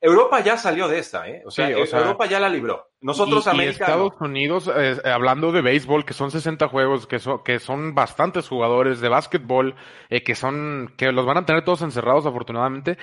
[0.00, 1.42] Europa ya salió de esta, ¿eh?
[1.46, 2.88] O sea, sí, o sea Europa ya la libró.
[3.00, 3.78] Nosotros, y, América.
[3.78, 4.26] Y Estados no.
[4.26, 9.00] Unidos, eh, hablando de béisbol, que son 60 juegos, que son, que son bastantes jugadores,
[9.00, 9.76] de básquetbol,
[10.10, 12.98] eh, que son, que los van a tener todos encerrados, afortunadamente.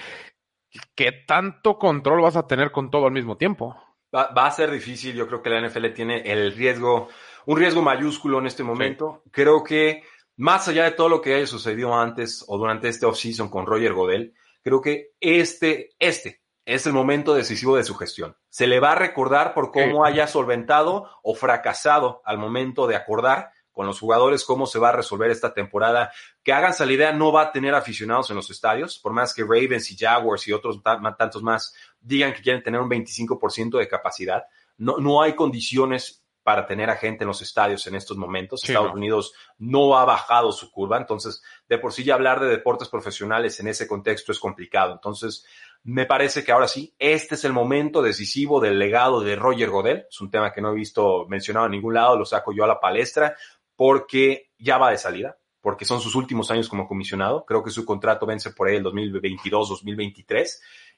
[0.95, 3.75] ¿Qué tanto control vas a tener con todo al mismo tiempo?
[4.15, 5.15] Va, va, a ser difícil.
[5.15, 7.09] Yo creo que la NFL tiene el riesgo,
[7.45, 9.21] un riesgo mayúsculo en este momento.
[9.23, 9.31] Sí.
[9.31, 10.03] Creo que
[10.37, 13.93] más allá de todo lo que haya sucedido antes o durante este offseason con Roger
[13.93, 18.37] Godel, creo que este, este es el momento decisivo de su gestión.
[18.49, 20.11] Se le va a recordar por cómo sí.
[20.11, 24.91] haya solventado o fracasado al momento de acordar con los jugadores cómo se va a
[24.91, 26.11] resolver esta temporada.
[26.43, 29.43] Que hagan la idea, no va a tener aficionados en los estadios, por más que
[29.43, 34.43] Ravens y Jaguars y otros tantos más digan que quieren tener un 25% de capacidad.
[34.75, 38.59] No, no hay condiciones para tener a gente en los estadios en estos momentos.
[38.59, 38.97] Sí, Estados no.
[38.97, 43.61] Unidos no ha bajado su curva, entonces de por sí ya hablar de deportes profesionales
[43.61, 44.91] en ese contexto es complicado.
[44.91, 45.45] Entonces,
[45.83, 50.05] me parece que ahora sí, este es el momento decisivo del legado de Roger Godel.
[50.09, 52.67] Es un tema que no he visto mencionado en ningún lado, lo saco yo a
[52.67, 53.37] la palestra
[53.79, 57.45] porque ya va de salida, porque son sus últimos años como comisionado.
[57.45, 60.47] Creo que su contrato vence por ahí el 2022-2023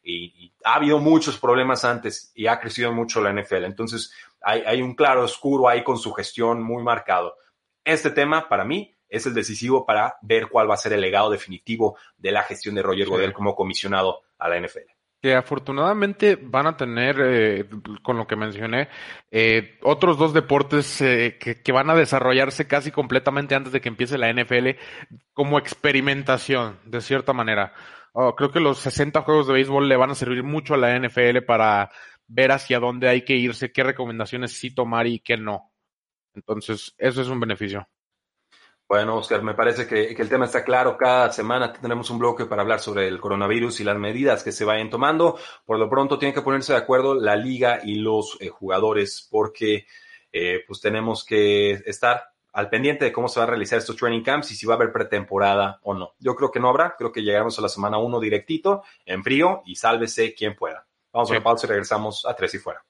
[0.01, 3.65] y, y, ha habido muchos problemas antes y ha crecido mucho la NFL.
[3.65, 7.35] Entonces hay, hay un claro oscuro ahí con su gestión muy marcado.
[7.83, 11.29] Este tema para mí es el decisivo para ver cuál va a ser el legado
[11.29, 13.07] definitivo de la gestión de Roger.
[13.07, 17.69] Godel como comisionado a la NFL que afortunadamente van a tener, eh,
[18.01, 18.89] con lo que mencioné,
[19.29, 23.89] eh, otros dos deportes eh, que, que, van a desarrollarse casi completamente antes de que
[23.89, 24.69] empiece la NFL
[25.33, 27.73] como experimentación, de cierta manera.
[28.13, 30.97] Oh, creo que los 60 juegos de béisbol le van a servir mucho a la
[30.99, 31.91] NFL para
[32.27, 35.71] ver hacia dónde hay que irse, qué recomendaciones sí tomar y qué no.
[36.33, 37.87] Entonces, eso es un beneficio.
[38.91, 40.97] Bueno, Oscar, me parece que, que, el tema está claro.
[40.97, 44.65] Cada semana tenemos un bloque para hablar sobre el coronavirus y las medidas que se
[44.65, 45.39] vayan tomando.
[45.65, 49.85] Por lo pronto tienen que ponerse de acuerdo la liga y los eh, jugadores porque
[50.33, 54.23] eh, pues tenemos que estar al pendiente de cómo se va a realizar estos training
[54.23, 56.15] camps y si va a haber pretemporada o no.
[56.19, 56.97] Yo creo que no habrá.
[56.97, 60.85] Creo que llegaremos a la semana 1 directito, en frío y sálvese quien pueda.
[61.13, 61.35] Vamos sí.
[61.35, 62.83] a la pausa y regresamos a tres y fuera.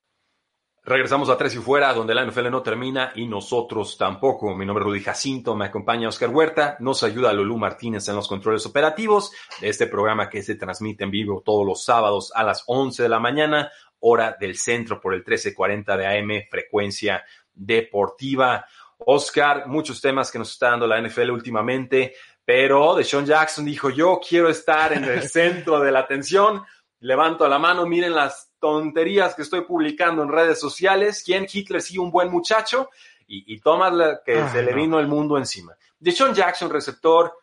[0.91, 4.53] Regresamos a Tres y Fuera, donde la NFL no termina y nosotros tampoco.
[4.53, 8.27] Mi nombre es Rudy Jacinto, me acompaña Oscar Huerta, nos ayuda Lulú Martínez en los
[8.27, 12.65] controles operativos de este programa que se transmite en vivo todos los sábados a las
[12.67, 17.23] 11 de la mañana, hora del centro por el 1340 de AM, frecuencia
[17.53, 18.65] deportiva.
[18.97, 24.19] Oscar, muchos temas que nos está dando la NFL últimamente, pero Deshaun Jackson dijo, yo
[24.19, 26.63] quiero estar en el centro de la atención.
[26.99, 31.21] Levanto la mano, miren las tonterías que estoy publicando en redes sociales.
[31.25, 31.45] ¿Quién?
[31.51, 32.89] Hitler sí, un buen muchacho.
[33.27, 34.77] Y, y toma que se le no.
[34.77, 35.75] vino el mundo encima.
[35.99, 37.33] Deshaun Jackson, receptor,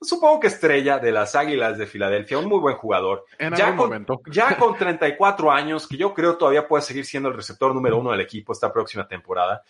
[0.00, 3.24] supongo que estrella de las Águilas de Filadelfia, un muy buen jugador.
[3.38, 4.20] En Ya algún con, momento.
[4.30, 8.10] ya con 34 años, que yo creo todavía puede seguir siendo el receptor número uno
[8.10, 9.62] del equipo esta próxima temporada,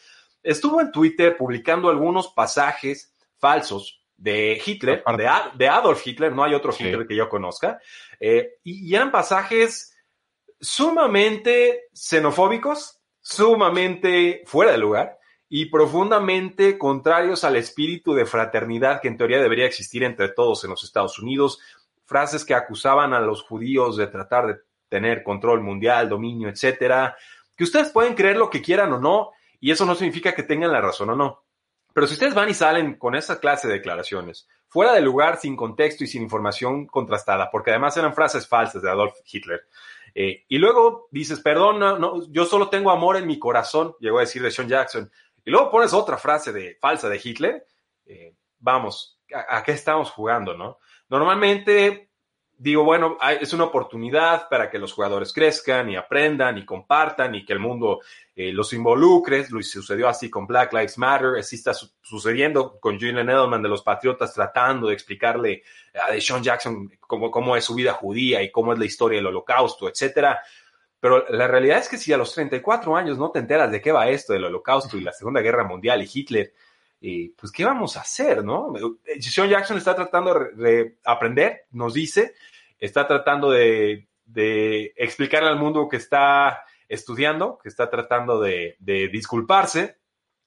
[0.43, 6.55] estuvo en Twitter publicando algunos pasajes falsos de Hitler, de, de Adolf Hitler, no hay
[6.55, 6.85] otro Sí.
[6.85, 7.79] Hitler que yo conozca,
[8.19, 9.96] eh, y, y eran pasajes
[10.61, 19.17] sumamente xenofóbicos, sumamente fuera de lugar y profundamente contrarios al espíritu de fraternidad que en
[19.17, 21.61] teoría debería existir entre todos en los Estados Unidos,
[22.05, 24.57] frases que acusaban a los judíos de tratar de
[24.89, 27.17] tener control mundial, dominio, etcétera,
[27.57, 30.73] que ustedes pueden creer lo que quieran o no, y eso no significa que tengan
[30.73, 31.43] la razón o no.
[31.93, 35.57] Pero si ustedes van y salen con esa clase de declaraciones, fuera de lugar, sin
[35.57, 39.67] contexto y sin información contrastada, porque además eran frases falsas de Adolf Hitler,
[40.19, 44.23] eh, y luego dices, perdón, no, yo solo tengo amor en mi corazón, llegó a
[44.23, 45.11] decir de Sean Jackson,
[45.45, 47.67] y luego pones otra frase de falsa de Hitler,
[48.07, 50.79] eh, vamos, ¿a, a qué estamos jugando, no?
[51.11, 52.06] Normalmente
[52.59, 57.45] digo, bueno, es una oportunidad para que los jugadores crezcan y aprendan y compartan y
[57.45, 58.01] que el mundo
[58.35, 59.45] eh, los involucre.
[59.51, 63.69] Lo sucedió así con Black Lives Matter, así está su- sucediendo con Julian Edelman de
[63.69, 65.63] los Patriotas tratando de explicarle
[66.07, 69.27] a Deshaun Jackson cómo, cómo es su vida judía y cómo es la historia del
[69.27, 70.41] holocausto, etcétera.
[70.99, 73.93] Pero la realidad es que si a los 34 años no te enteras de qué
[73.93, 76.55] va esto del holocausto y la Segunda Guerra Mundial y Hitler,
[77.01, 78.73] eh, pues ¿qué vamos a hacer, no?
[79.21, 82.35] Sean Jackson está tratando de, de aprender, nos dice,
[82.79, 89.09] está tratando de, de explicarle al mundo que está estudiando, que está tratando de, de
[89.09, 89.97] disculparse.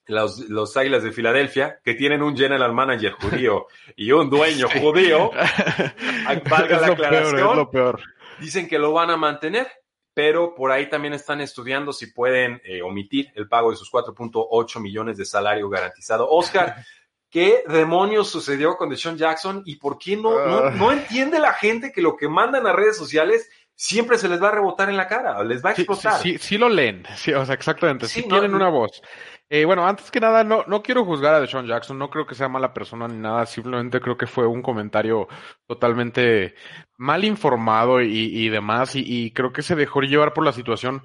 [0.05, 5.29] Los, los Águilas de Filadelfia, que tienen un general manager judío y un dueño judío,
[6.49, 7.49] valga es la lo peor, aclaración.
[7.51, 8.01] es lo peor.
[8.39, 9.67] Dicen que lo van a mantener,
[10.13, 14.79] pero por ahí también están estudiando si pueden eh, omitir el pago de sus 4.8
[14.81, 16.27] millones de salario garantizado.
[16.29, 16.75] Oscar,
[17.29, 20.71] ¿qué demonios sucedió con Deshaun Jackson y por qué no, no, Ah.
[20.71, 24.49] no entiende la gente que lo que mandan a redes sociales siempre se les va
[24.49, 26.21] a rebotar en la cara, les va a explotar?
[26.21, 29.01] sí, sí, sí lo leen, sí, o sea, exactamente, sí, no, tienen una voz.
[29.51, 32.35] Eh, bueno, antes que nada, no, no quiero juzgar a Deshaun Jackson, no creo que
[32.35, 35.27] sea mala persona ni nada, simplemente creo que fue un comentario
[35.65, 36.53] totalmente
[36.97, 38.09] mal informado y,
[38.45, 41.01] y demás, y, y creo que se dejó llevar por la situación.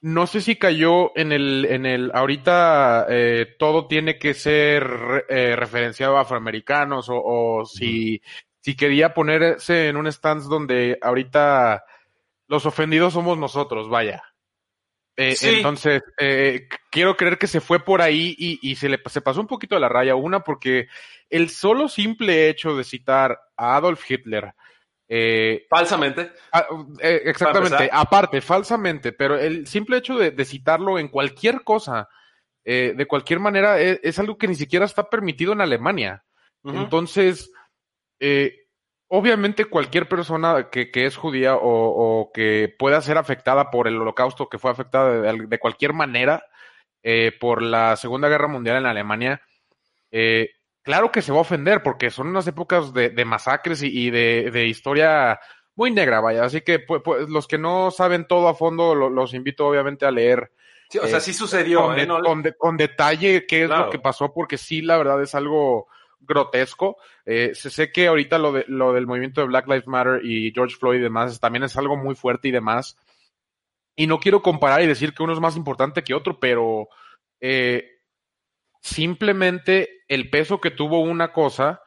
[0.00, 5.54] No sé si cayó en el, en el, ahorita eh, todo tiene que ser eh,
[5.54, 8.22] referenciado a afroamericanos o, o si,
[8.60, 11.84] si quería ponerse en un stance donde ahorita
[12.48, 14.22] los ofendidos somos nosotros, vaya.
[15.16, 15.48] Eh, Sí.
[15.56, 19.40] Entonces, eh, quiero creer que se fue por ahí y, y se le se pasó
[19.40, 20.14] un poquito de la raya.
[20.14, 20.88] Una, porque
[21.28, 24.54] el solo simple hecho de citar a Adolf Hitler,
[25.08, 26.32] eh, Falsamente.
[27.00, 32.08] eh, exactamente, aparte, falsamente, pero el simple hecho de, de citarlo en cualquier cosa,
[32.64, 36.24] eh, de cualquier manera, es, es algo que ni siquiera está permitido en Alemania.
[36.64, 37.52] Entonces,
[38.20, 38.61] eh,
[39.14, 41.60] obviamente cualquier persona que, que es judía o,
[42.20, 46.46] o que pueda ser afectada por el holocausto, que fue afectada de, de cualquier manera
[47.02, 49.42] eh, por la Segunda Guerra Mundial en Alemania,
[50.10, 50.50] eh,
[50.82, 54.10] claro que se va a ofender porque son unas épocas de, de masacres y, y
[54.10, 55.38] de, de historia
[55.74, 56.44] muy negra, vaya.
[56.44, 60.06] Así que pues, pues, los que no saben todo a fondo, lo- los invito obviamente
[60.06, 60.52] a leer
[60.88, 61.82] Sí, o sea, eh, sí sucedió.
[61.82, 62.06] con, ¿eh?
[62.08, 63.84] con de- con detalle qué es Claro.
[63.86, 65.88] lo que pasó, porque sí, la verdad es algo
[66.22, 66.96] grotesco.
[67.24, 70.52] Eh, se sé que ahorita lo, de, lo del movimiento de Black Lives Matter y
[70.52, 72.96] George Floyd y demás también es algo muy fuerte y demás.
[73.96, 76.88] Y no quiero comparar y decir que uno es más importante que otro, pero
[77.40, 77.98] eh,
[78.80, 81.82] simplemente el peso que tuvo una cosa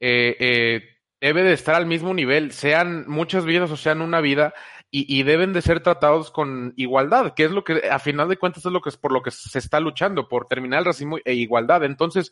[0.00, 0.82] eh,
[1.20, 4.54] debe de estar al mismo nivel, sean muchas vidas o sean una vida,
[4.94, 8.36] y, y deben de ser tratados con igualdad, que es lo que a final de
[8.36, 11.16] cuentas es lo que es por lo que se está luchando, por terminar el racismo
[11.24, 11.82] e igualdad.
[11.84, 12.30] Entonces,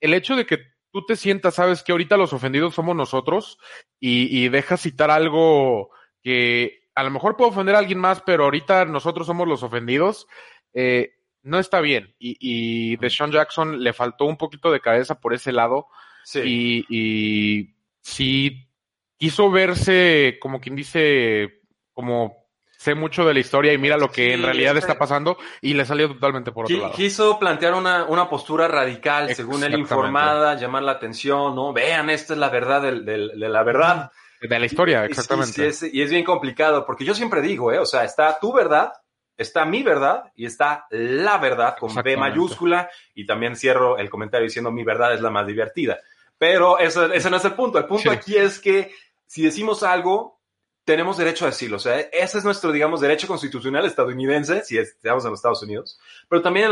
[0.00, 3.58] el hecho de que tú te sientas, sabes que ahorita los ofendidos somos nosotros,
[3.98, 5.90] y, y dejas citar algo
[6.22, 10.26] que a lo mejor puede ofender a alguien más, pero ahorita nosotros somos los ofendidos,
[10.74, 12.14] eh, no está bien.
[12.18, 15.86] Y, y Deshaun Jackson le faltó un poquito de cabeza por ese lado
[16.24, 16.40] sí.
[16.44, 18.68] y, y sí
[19.16, 22.39] quiso verse como quien dice, como
[22.80, 25.74] sé mucho de la historia y mira lo que Sí, en realidad está pasando y
[25.74, 26.94] le salió totalmente por otro lado.
[26.94, 31.74] Quiso plantear una, una postura radical, según él informada, llamar la atención, ¿no?
[31.74, 34.10] Vean, esta es la verdad del- del- de la verdad.
[34.40, 35.68] De la historia, Y- y- exactamente.
[35.68, 37.78] es- y es bien complicado, porque yo siempre digo, ¿eh?
[37.78, 38.92] O sea, está tu verdad
[39.36, 44.44] está mi verdad y está la verdad con B mayúscula y también cierro el comentario
[44.46, 45.98] diciendo mi verdad es la más divertida.
[46.36, 47.78] Pero eso, ese no es el punto.
[47.78, 48.92] El punto aquí es que
[49.26, 50.39] si decimos algo,
[50.84, 51.76] tenemos derecho a decirlo.
[51.76, 55.98] O sea, ese es nuestro, digamos, derecho constitucional estadounidense, si estamos en los Estados Unidos.
[56.28, 56.70] Pero también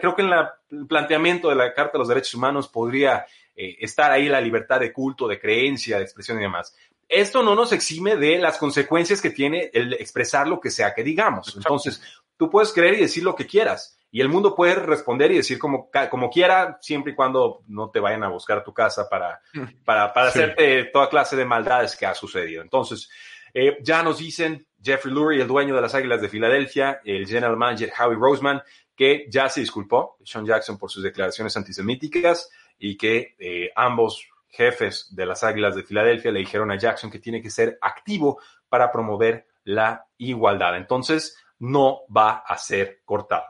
[0.00, 4.10] creo que en el planteamiento de la Carta de los Derechos Humanos podría eh, estar
[4.10, 6.74] ahí la libertad de culto, de creencia, de expresión y demás
[7.12, 11.04] esto no nos exime de las consecuencias que tiene el expresar lo que sea que
[11.04, 11.54] digamos.
[11.54, 12.02] Entonces,
[12.38, 13.98] tú puedes creer y decir lo que quieras.
[14.10, 18.00] Y el mundo puede responder y decir como, como quiera, siempre y cuando no te
[18.00, 19.40] vayan a buscar a tu casa para,
[19.84, 22.62] para, para hacerte toda clase de maldades que ha sucedido.
[22.62, 23.08] Entonces,
[23.54, 27.56] eh, ya nos dicen Jeffrey Lurie, el dueño de las Águilas de Filadelfia, el general
[27.56, 28.62] manager Howie Roseman,
[28.96, 35.08] que ya se disculpó, Sean Jackson, por sus declaraciones antisemíticas y que eh, ambos jefes
[35.14, 38.90] de las Águilas de Filadelfia le dijeron a Jackson que tiene que ser activo para
[38.90, 40.76] promover la igualdad.
[40.76, 43.44] Entonces, no va a ser cortado.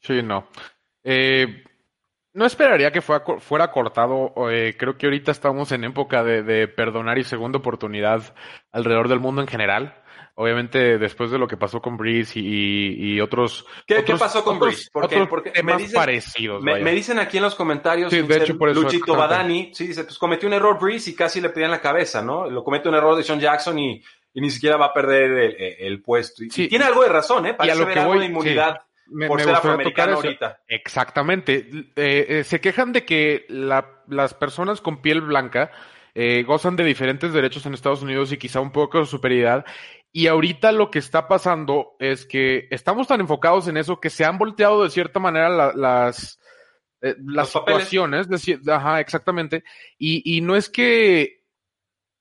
[0.00, 0.48] Sí, no.
[1.02, 1.64] Eh,
[2.34, 4.32] no esperaría que fuera, fuera cortado.
[4.50, 8.34] Eh, creo que ahorita estamos en época de, perdonar y segunda oportunidad
[8.70, 9.98] alrededor del mundo en general.
[10.34, 13.66] Obviamente, después de lo que pasó con Breeze y, otros.
[13.86, 14.88] ¿Qué, pasó con Breeze?
[14.90, 15.26] Porque,
[15.62, 16.62] me dicen, parecidos.
[16.62, 18.10] Me, dicen aquí en los comentarios.
[18.10, 21.14] Sí, de hecho, por eso Luchito Badani, sí, dice: Pues cometió un error Breeze y
[21.14, 22.48] casi le pedían la cabeza, ¿no?
[22.48, 24.02] Lo comete un error de Sean Jackson y,
[24.34, 26.42] ni siquiera va a perder el, puesto.
[26.42, 27.52] Y, tiene algo de razón, ¿eh?
[27.52, 28.78] Parece haber algo de inmunidad.
[29.28, 30.60] Por ser afroamericano ahorita.
[30.68, 31.68] Exactamente.
[31.96, 35.70] Eh, eh, se quejan de que las personas con piel blanca
[36.14, 39.64] eh, gozan de diferentes derechos en Estados Unidos y quizá un poco de superioridad.
[40.12, 44.24] Y ahorita lo que está pasando es que estamos tan enfocados en eso que se
[44.24, 46.38] han volteado de cierta manera las,
[47.00, 48.28] las situaciones.
[48.68, 49.64] ajá, exactamente.
[49.98, 51.41] Y, y no es que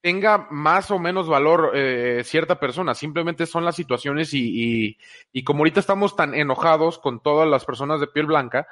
[0.01, 4.97] tenga más o menos valor eh, cierta persona, simplemente son las situaciones y, y,
[5.31, 8.67] y, como ahorita estamos tan enojados con todas las personas de piel blanca,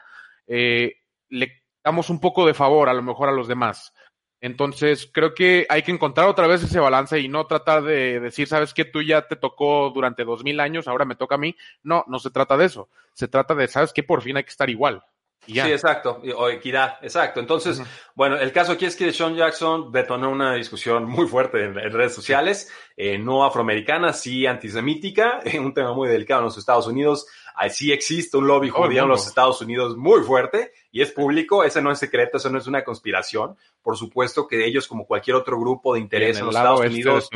[0.48, 0.98] eh,
[1.30, 3.94] le damos un poco de favor a lo mejor a los demás.
[4.42, 8.48] Entonces, creo que hay que encontrar otra vez ese balance y no tratar de decir,
[8.48, 11.56] sabes que tú ya te tocó durante dos mil años, ahora me toca a mí.
[11.84, 12.90] No, no se trata de eso.
[13.14, 15.04] Se trata de, sabes que por fin hay que estar igual.
[15.46, 17.40] Sí, exacto, o equidad, exacto.
[17.40, 17.82] Entonces,
[18.14, 22.14] bueno, el caso aquí es que Sean Jackson detonó una discusión muy fuerte en, redes
[22.14, 27.26] sociales, eh, no afroamericana, sí antisemítica, un tema muy delicado en los Estados Unidos.
[27.70, 31.82] Sí existe un lobby judío en los Estados Unidos muy fuerte y es público, ese
[31.82, 33.56] no es secreto, eso no es una conspiración.
[33.82, 37.30] Por supuesto que ellos, como cualquier otro grupo de interés en, los Estados Unidos,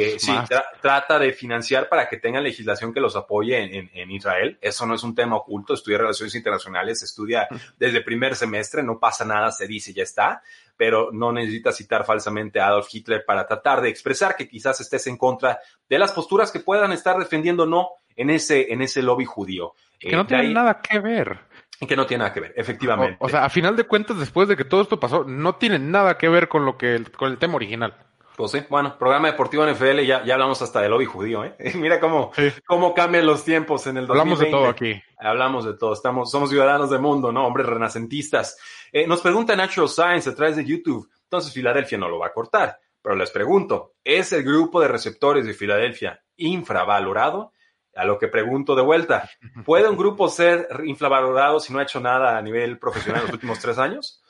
[0.00, 0.32] eh, sí,
[0.80, 4.58] trata de financiar para que tengan legislación que los apoye en, en, Israel.
[4.60, 9.24] Eso no es un tema oculto, estudia relaciones internacionales, estudia desde primer semestre, no pasa
[9.24, 10.42] nada, se dice, ya está.
[10.76, 15.06] Pero no necesitas citar falsamente a Adolf Hitler para tratar de expresar que quizás estés
[15.06, 19.24] en contra de las posturas que puedan estar defendiendo no en ese, en ese lobby
[19.24, 19.74] judío.
[19.98, 21.38] Que no eh, tiene nada que ver
[21.86, 23.16] que no tiene nada que ver, efectivamente.
[23.20, 26.16] O, sea, a final de cuentas, después de que todo esto pasó, no tiene nada
[26.16, 27.94] que ver con lo que con el tema original.
[28.36, 31.54] Pues sí, bueno, programa deportivo NFL, ya, ya hablamos hasta del lobby judío, ¿eh?
[31.74, 32.32] Mira cómo,
[32.66, 34.12] cómo cambian los tiempos en el 2020.
[34.20, 35.02] Hablamos de todo aquí.
[35.18, 37.46] Hablamos de todo, estamos, somos ciudadanos del mundo, ¿no?
[37.46, 38.58] Hombres renacentistas.
[38.90, 42.32] Eh, nos pregunta Natural Science a través de YouTube, entonces Filadelfia no lo va a
[42.32, 47.52] cortar, pero les pregunto, ¿es el grupo de receptores de Filadelfia infravalorado?
[47.94, 49.28] A lo que pregunto de vuelta,
[49.64, 53.34] ¿puede un grupo ser infravalorado si no ha hecho nada a nivel profesional en los
[53.34, 54.22] últimos tres años?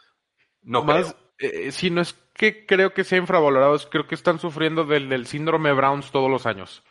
[0.63, 4.85] No Más, eh, si no es que creo que sea infravalorado, creo que están sufriendo
[4.85, 6.83] del, del síndrome Browns todos los años.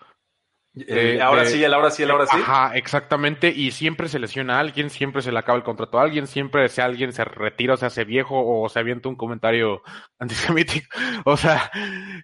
[0.74, 2.38] Eh, ahora sí, el ahora sí, el ahora sí.
[2.38, 3.50] Ajá, exactamente.
[3.50, 6.70] Y siempre se lesiona a alguien, siempre se le acaba el contrato a alguien, siempre
[6.70, 9.82] si alguien se retira o se hace viejo o se avienta un comentario
[10.20, 10.88] antisemítico.
[11.26, 11.70] O sea,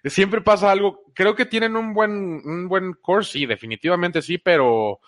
[0.04, 1.02] siempre pasa algo.
[1.14, 5.00] Creo que tienen un buen, un buen course, sí, definitivamente sí, pero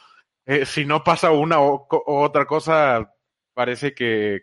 [0.45, 3.15] eh, si no pasa una o, otra cosa,
[3.55, 4.41] parece que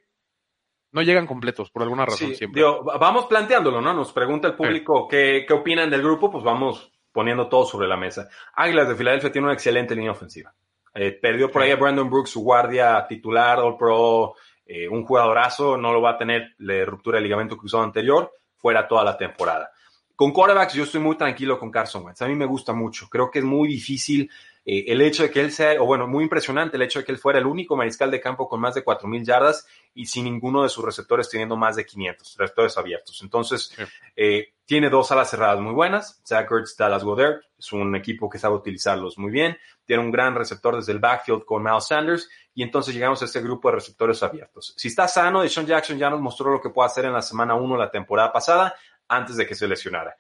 [0.92, 2.64] no llegan completos por alguna razón siempre.
[3.00, 3.94] vamos planteándolo, ¿no?
[3.94, 7.98] Nos pregunta el público qué, qué opinan del grupo, pues vamos poniendo todo sobre la
[7.98, 8.30] mesa.
[8.54, 10.54] Águilas de Filadelfia tiene una excelente línea ofensiva.
[10.94, 15.78] Eh, perdió por ahí a Brandon Brooks, su guardia titular, All Pro, eh, un jugadorazo,
[15.78, 19.72] no lo va a tener de ruptura de ligamento cruzado anterior, fuera toda la temporada.
[20.16, 22.22] Con quarterbacks yo estoy muy tranquilo con Carson Wentz.
[22.22, 23.10] A mí me gusta mucho.
[23.10, 24.30] Creo que es muy difícil
[24.70, 27.14] eh, el hecho de que él sea, o bueno, muy impresionante el hecho de que
[27.14, 30.62] él fuera el único mariscal de campo con más de 4.000 yardas y sin ninguno
[30.62, 33.22] de sus receptores teniendo más de 500 receptores abiertos.
[33.24, 33.74] Entonces,
[34.14, 38.40] eh, tiene dos alas cerradas muy buenas, Zach Ertz, Dallas Goddard, es un equipo que
[38.40, 42.62] sabe utilizarlos muy bien, tiene un gran receptor desde el backfield con Miles Sanders y
[42.62, 44.74] entonces llegamos a este grupo de receptores abiertos.
[44.76, 47.56] Si está sano, Deshaun Jackson ya nos mostró lo que puede hacer en la semana
[47.56, 48.76] 1 la temporada pasada
[49.08, 50.18] antes de que se lesionara.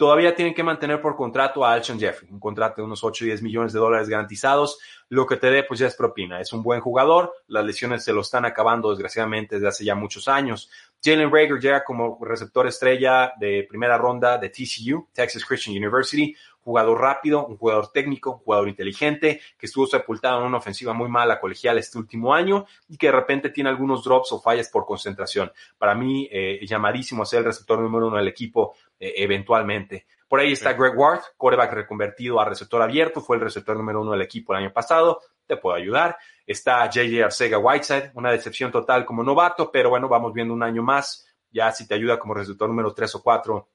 [0.00, 3.26] Todavía tienen que mantener por contrato a Alshon Jeffrey, un contrato de unos 8 y
[3.26, 4.78] 10 millones de dólares garantizados.
[5.10, 6.40] Lo que te dé, pues ya es propina.
[6.40, 7.34] Es un buen jugador.
[7.48, 10.70] Las lesiones se lo están acabando, desgraciadamente, desde hace ya muchos años.
[11.04, 17.00] Jalen Rager llega como receptor estrella de primera ronda de TCU, Texas Christian University jugador
[17.00, 21.40] rápido, un jugador técnico, un jugador inteligente, que estuvo sepultado en una ofensiva muy mala
[21.40, 25.52] colegial este último año y que de repente tiene algunos drops o fallas por concentración.
[25.78, 30.06] Para mí, eh, llamadísimo a ser el receptor número uno del equipo eh, eventualmente.
[30.28, 34.12] Por ahí está Greg Ward, coreback reconvertido a receptor abierto, fue el receptor número uno
[34.12, 36.16] del equipo el año pasado, te puedo ayudar.
[36.46, 40.84] Está JJ Arcega Whiteside, una decepción total como novato, pero bueno, vamos viendo un año
[40.84, 41.26] más.
[41.50, 43.70] Ya si te ayuda como receptor número tres o cuatro,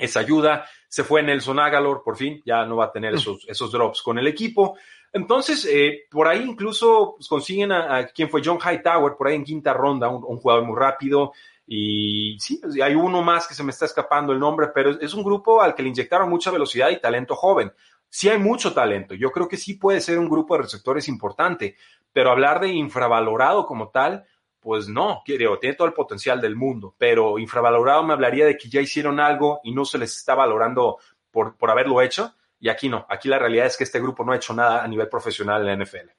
[0.00, 0.66] esa ayuda.
[0.88, 4.18] Se fue Nelson Agalor, por fin, ya no va a tener esos, esos drops con
[4.18, 4.76] el equipo.
[5.12, 9.44] Entonces, eh, por ahí incluso pues, consiguen a, quien fue John Hightower, por ahí en
[9.44, 11.32] quinta ronda, un, jugador muy rápido.
[11.66, 15.14] Y sí, pues, hay uno más que se me está escapando el nombre, pero es
[15.14, 17.72] un grupo al que le inyectaron mucha velocidad y talento joven.
[18.08, 21.76] Sí hay mucho talento, yo creo que sí puede ser un grupo de receptores importante,
[22.12, 24.24] pero hablar de infravalorado como tal,
[24.60, 28.68] pues no, creo, tiene todo el potencial del mundo, pero infravalorado me hablaría de que
[28.68, 30.98] ya hicieron algo y no se les está valorando
[31.30, 32.34] por, por haberlo hecho.
[32.58, 34.88] Y aquí no, aquí la realidad es que este grupo no ha hecho nada a
[34.88, 36.10] nivel profesional en la NFL.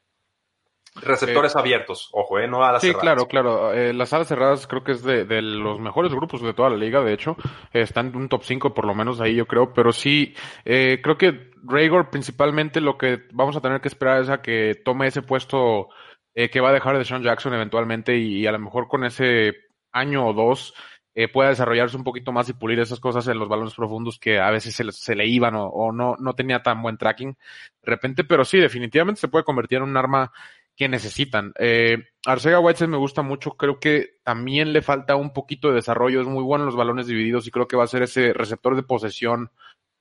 [0.96, 2.50] Receptores abiertos, ojo, ¿eh?
[2.50, 3.72] no a las sí, claro, claro.
[3.72, 6.76] Eh, las alas cerradas creo que es de, de, los mejores grupos de toda la
[6.76, 7.38] liga, de hecho.
[7.72, 9.72] están en un top 5 por lo menos ahí, yo creo.
[9.74, 10.36] Pero sí,
[10.66, 14.82] eh, creo que Raygor principalmente lo que vamos a tener que esperar es a que
[14.84, 15.88] tome ese puesto
[16.36, 19.54] eh, que va a dejar de Sean Jackson eventualmente y, a lo mejor con ese
[19.92, 20.74] año o dos
[21.14, 24.40] eh, pueda desarrollarse un poquito más y pulir esas cosas en los balones profundos que
[24.40, 28.24] a veces se, se le iban o, no, no tenía tan buen tracking de repente,
[28.24, 30.32] pero sí, definitivamente se puede convertir en un arma
[30.76, 31.54] que necesitan.
[31.60, 36.22] Eh, Arcega Whiteside me gusta mucho, creo que también le falta un poquito de desarrollo,
[36.22, 38.76] es muy bueno en los balones divididos y creo que va a ser ese receptor
[38.76, 39.52] de posesión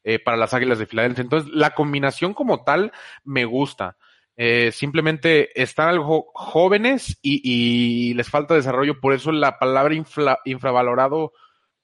[0.04, 1.22] eh, para las Águilas de Filadelfia.
[1.22, 2.92] Entonces, la combinación como tal
[3.24, 3.96] me gusta.
[4.36, 9.94] Eh, simplemente están algo jóvenes y, les falta desarrollo, por eso la palabra
[10.44, 11.32] infravalorado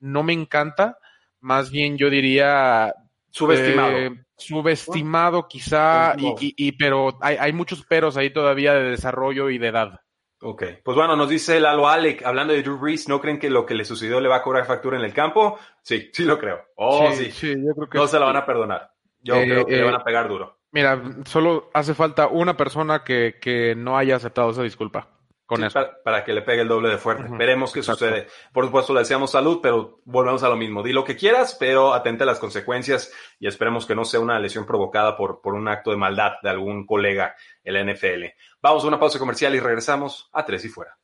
[0.00, 0.98] no me encanta,
[1.40, 2.94] más bien yo diría
[3.30, 3.90] subestimado.
[3.92, 9.68] Eh, subestimado quizá, y, pero hay, hay muchos peros ahí todavía de desarrollo y de
[9.68, 10.00] edad.
[10.42, 13.64] Ok, pues bueno, nos dice Lalo Alec, hablando de Drew Brees, ¿no creen que lo
[13.64, 15.58] que le sucedió le va a cobrar factura en el campo?
[15.82, 16.60] Sí, sí lo creo.
[16.76, 17.54] Oh, sí.
[17.56, 18.90] yo creo que no se la van a perdonar.
[19.20, 20.55] Yo eh, creo que le van a pegar duro.
[20.76, 25.08] Mira, solo hace falta una persona que, que no haya aceptado esa disculpa.
[25.46, 25.80] Con eso.
[26.04, 27.24] Para, que le pegue el doble de fuerte.
[27.30, 28.26] Veremos qué sucede.
[28.52, 30.82] Por supuesto, le deseamos salud, pero volvemos a lo mismo.
[30.82, 33.10] Di lo que quieras, pero atente a las consecuencias
[33.40, 36.50] y esperemos que no sea una lesión provocada por, por un acto de maldad de
[36.50, 38.24] algún colega en la NFL.
[38.60, 40.98] Vamos a una pausa comercial y regresamos a Tres y Fuera.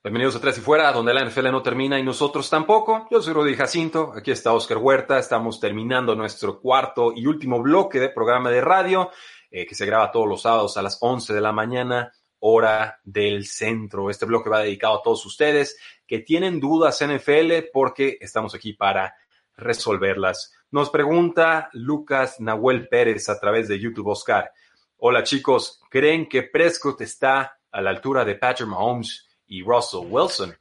[0.00, 3.08] Bienvenidos a Tres y Fuera, donde la NFL no termina y nosotros tampoco.
[3.10, 7.98] Yo soy Rudy Jacinto, aquí está Oscar Huerta, estamos terminando nuestro cuarto y último bloque
[7.98, 9.10] de programa de radio
[9.50, 13.46] eh, que se graba todos los sábados a las 11 de la mañana, hora del
[13.46, 14.08] centro.
[14.08, 15.76] Este bloque va dedicado a todos ustedes
[16.06, 19.16] que tienen dudas NFL porque estamos aquí para
[19.56, 20.54] resolverlas.
[20.70, 24.52] Nos pregunta Lucas Nahuel Pérez a través de YouTube Oscar.
[24.98, 29.27] Hola chicos, ¿creen que Prescott está a la altura de Patrick Mahomes?
[29.48, 30.54] Y Russell Wilson.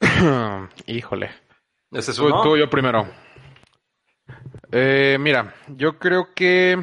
[0.86, 1.30] Híjole.
[1.90, 3.06] ¿Ese es tú, yo primero.
[4.70, 6.78] Eh, mira, yo creo que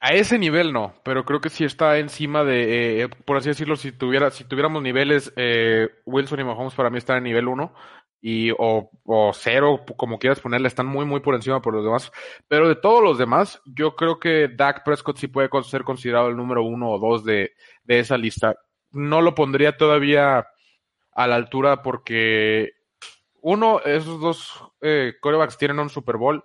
[0.00, 3.76] a ese nivel no, pero creo que sí está encima de, eh, por así decirlo,
[3.76, 7.72] si tuviera, si tuviéramos niveles, eh, Wilson y Mahomes para mí están en nivel 1
[8.20, 12.10] y o, o cero, como quieras ponerle, están muy, muy por encima por los demás.
[12.48, 16.36] Pero de todos los demás, yo creo que Dak Prescott sí puede ser considerado el
[16.36, 17.52] número uno o dos de,
[17.84, 18.56] de esa lista
[18.90, 20.48] no lo pondría todavía
[21.12, 22.72] a la altura porque
[23.40, 26.44] uno, esos dos eh, corebacks tienen un Super Bowl,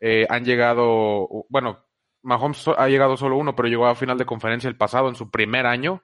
[0.00, 1.84] eh, han llegado, bueno,
[2.22, 5.30] Mahomes ha llegado solo uno, pero llegó a final de conferencia el pasado en su
[5.30, 6.02] primer año.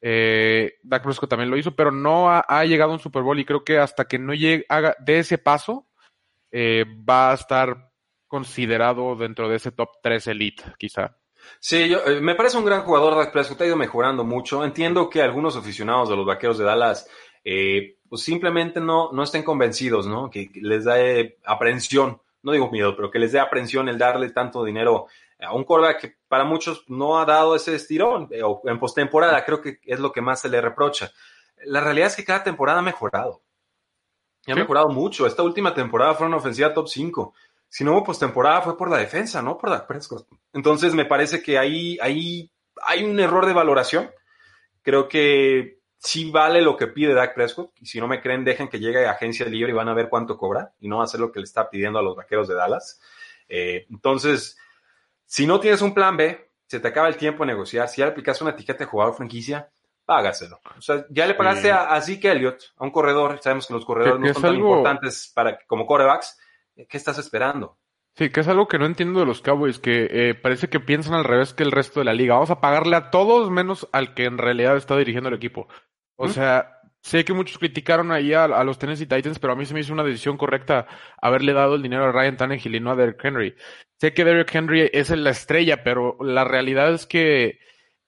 [0.00, 3.44] Eh, Dak Prescott también lo hizo, pero no ha, llegado a un Super Bowl y
[3.44, 5.86] creo que hasta que no llegue, haga de ese paso,
[6.50, 7.90] eh, va a estar
[8.26, 11.16] considerado dentro de ese top 3 elite, quizá.
[11.60, 14.64] Sí, yo, eh, me parece un gran jugador, Dak Prescott, ha ido mejorando mucho.
[14.64, 17.08] Entiendo que algunos aficionados de los vaqueros de Dallas
[17.44, 20.30] eh, pues simplemente no, no estén convencidos, ¿no?
[20.30, 24.30] Que, les da eh, aprensión, no digo miedo, pero que les dé aprensión el darle
[24.30, 25.06] tanto dinero
[25.40, 29.60] a un quarterback que para muchos no ha dado ese estirón o en postemporada, creo
[29.60, 31.10] que es lo que más se le reprocha.
[31.64, 33.42] La realidad es que cada temporada ha mejorado.
[34.46, 35.26] Y ha mejorado mucho.
[35.26, 37.34] Esta última temporada fue una ofensiva top 5
[37.68, 40.26] si no hubo postemporada fue por la defensa, no por la Prescott.
[40.52, 42.50] Entonces me parece que ahí, ahí
[42.86, 44.10] hay un error de valoración.
[44.82, 47.72] Creo que sí vale lo que pide Dak Prescott.
[47.80, 50.08] Y si no me creen, dejen que llegue a agencia libre y van a ver
[50.08, 52.48] cuánto cobra y no va a hacer lo que le está pidiendo a los vaqueros
[52.48, 53.00] de Dallas.
[53.48, 54.58] Eh, entonces,
[55.24, 57.88] si no tienes un plan B, se te acaba el tiempo de negociar.
[57.88, 59.68] Si ya le aplicaste una etiqueta de jugador franquicia,
[60.04, 60.60] págaselo.
[60.76, 63.38] O sea, ya le pagaste a, a, Zeke Elliott, a un corredor.
[63.42, 64.68] Sabemos que los corredores no son tan algo...
[64.68, 66.38] importantes para, como corebacks.
[66.76, 67.78] ¿Qué estás esperando?
[68.16, 71.14] Sí, que es algo que no entiendo de los Cowboys, que eh, parece que piensan
[71.14, 72.34] al revés que el resto de la liga.
[72.34, 75.68] Vamos a pagarle a todos menos al que en realidad está dirigiendo el equipo.
[76.16, 76.30] O ¿Mm?
[76.30, 79.74] sea, sé que muchos criticaron ahí a, a, los Tennessee Titans, pero a mí se
[79.74, 80.86] me hizo una decisión correcta
[81.20, 83.54] haberle dado el dinero a Ryan Tannehill y no a Derrick Henry.
[84.00, 87.58] Sé que Derrick Henry es la estrella, pero la realidad es que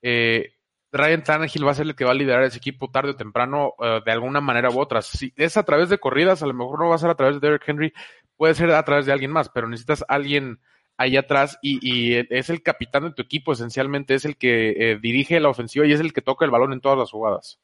[0.02, 0.54] eh,
[0.90, 3.74] Ryan Tannehill va a ser el que va a liderar ese equipo tarde o temprano,
[3.78, 5.02] uh, de alguna manera u otra.
[5.02, 7.34] Si es a través de corridas, a lo mejor no va a ser a través
[7.34, 7.92] de Derrick Henry,
[8.38, 10.60] puede ser a través de alguien más, pero necesitas alguien
[10.96, 14.98] ahí atrás y, y es el capitán de tu equipo, esencialmente es el que eh,
[15.00, 17.60] dirige la ofensiva y es el que toca el balón en todas las jugadas.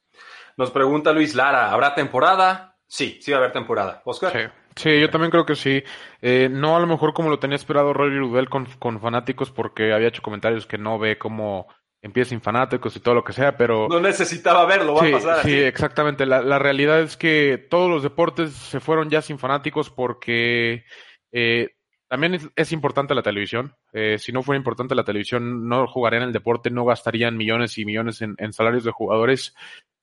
[0.58, 2.76] Nos pregunta Luis Lara, ¿habrá temporada?
[2.86, 4.02] Sí, sí va a haber temporada.
[4.04, 4.32] Oscar.
[4.32, 4.38] Sí.
[4.76, 5.84] Sí, yo también creo que sí.
[6.20, 9.92] Eh, no a lo mejor como lo tenía esperado Rory Rudel con, con fanáticos porque
[9.92, 11.68] había hecho comentarios que no ve cómo
[12.04, 13.88] empieza sin fanáticos y todo lo que sea, pero...
[13.88, 15.48] No necesitaba verlo, va sí, a pasar así.
[15.48, 16.26] Sí, exactamente.
[16.26, 20.84] La, la, realidad es que todos los deportes se fueron ya sin fanáticos porque
[21.32, 21.70] eh,
[22.06, 23.74] también es, es, importante la televisión.
[23.94, 27.86] Eh, si no fuera importante la televisión, no jugarían el deporte, no gastarían millones y
[27.86, 29.54] millones en, en salarios de jugadores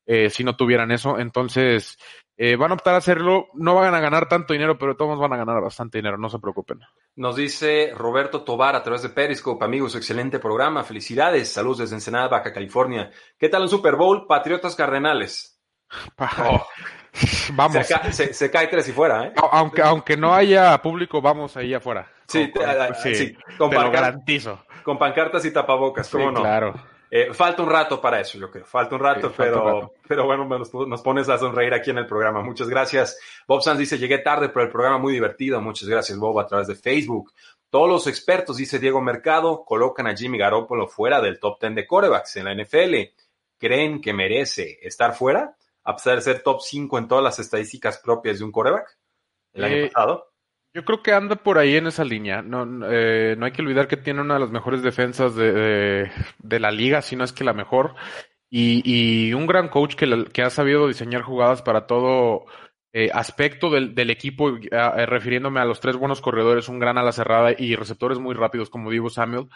[0.06, 1.20] eh, si no tuvieran eso.
[1.20, 1.98] Entonces,
[2.38, 3.48] eh, van a optar a hacerlo.
[3.54, 6.40] No van a ganar tanto dinero, pero todos van a ganar bastante dinero, no se
[6.40, 6.80] preocupen.
[7.16, 12.30] Nos dice Roberto Tobar a través de Periscope, amigos, excelente programa, felicidades, saludos desde Ensenada,
[12.30, 13.12] Baja California.
[13.38, 14.26] ¿Qué tal el Super Bowl?
[14.28, 15.62] Patriotas Cardenales.
[16.20, 16.66] Oh.
[17.54, 17.86] Vamos.
[17.86, 19.34] Se, ca se, se, cae tres y fuera, ¿eh?
[19.52, 22.08] Aunque, aunque no haya público, vamos ahí afuera.
[22.26, 22.64] Sí, con,
[23.04, 24.64] sí, sí, con te lo garantizo.
[24.84, 26.40] Con pancartas y tapabocas, ¿cómo sí, no?
[26.40, 26.74] claro.
[27.14, 28.64] Eh, falta un rato para eso, yo creo.
[28.66, 29.94] Falta un rato, Sí, pero, falta un rato.
[30.08, 32.42] pero bueno, nos, nos pones a sonreír aquí en el programa.
[32.42, 33.20] Muchas gracias.
[33.46, 35.60] Bob Sanz dice, llegué tarde, pero el programa muy divertido.
[35.60, 37.34] Muchas gracias, Bob, a través de Facebook.
[37.70, 41.86] Todos los expertos, dice Diego Mercado, colocan a Jimmy Garoppolo fuera del top 10 de
[41.86, 42.96] corebacks en la NFL.
[43.58, 45.56] ¿Creen que merece estar fuera?
[45.84, 48.98] A pesar de ser top 5 en todas las estadísticas propias de un coreback
[49.54, 50.31] el año Eh, pasado.
[50.74, 52.42] Yo creo que anda por ahí en esa línea.
[52.42, 56.10] No, eh, no hay que olvidar que tiene una de las mejores defensas de,
[56.40, 57.96] de, la liga, si no es que la mejor.
[58.50, 62.46] Y, y un gran coach que, que ha sabido diseñar jugadas para todo
[62.94, 67.12] eh, aspecto del, del equipo, eh, refiriéndome a los tres buenos corredores, un gran ala
[67.12, 69.50] cerrada y receptores muy rápidos como Divo Samuel.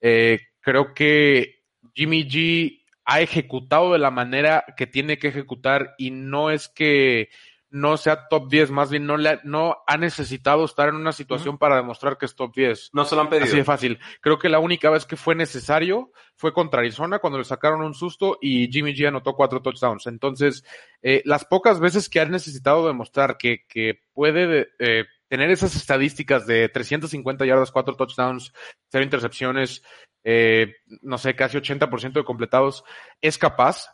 [0.00, 1.62] Creo que
[1.94, 7.30] Jimmy G ha ejecutado de la manera que tiene que ejecutar y no es que
[7.70, 11.54] no sea top 10, más bien no, le, no ha necesitado estar en una situación
[11.54, 11.60] uh -huh.
[11.60, 12.90] para demostrar que es top 10.
[12.92, 13.46] No se lo han pedido.
[13.46, 13.98] Así de fácil.
[14.20, 17.94] Creo que la única vez que fue necesario fue contra Arizona cuando le sacaron un
[17.94, 20.06] susto y Jimmy G anotó cuatro touchdowns.
[20.06, 20.64] Entonces,
[21.02, 26.46] eh, las pocas veces que ha necesitado demostrar que, que puede eh, tener esas estadísticas
[26.46, 28.52] de 350 yardas, cuatro touchdowns,
[28.88, 29.82] cero intercepciones,
[30.24, 32.84] eh, no sé, casi 80% de completados,
[33.20, 33.86] es capaz.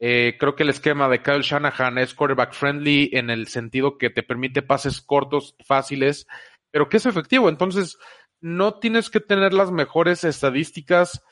[0.00, 4.10] Eh, creo que el esquema de Kyle Shanahan es quarterback friendly en el sentido que
[4.10, 6.26] te permite pases cortos, fáciles,
[6.70, 7.48] pero que es efectivo.
[7.48, 7.98] Entonces,
[8.40, 11.22] no tienes que tener las mejores estadísticas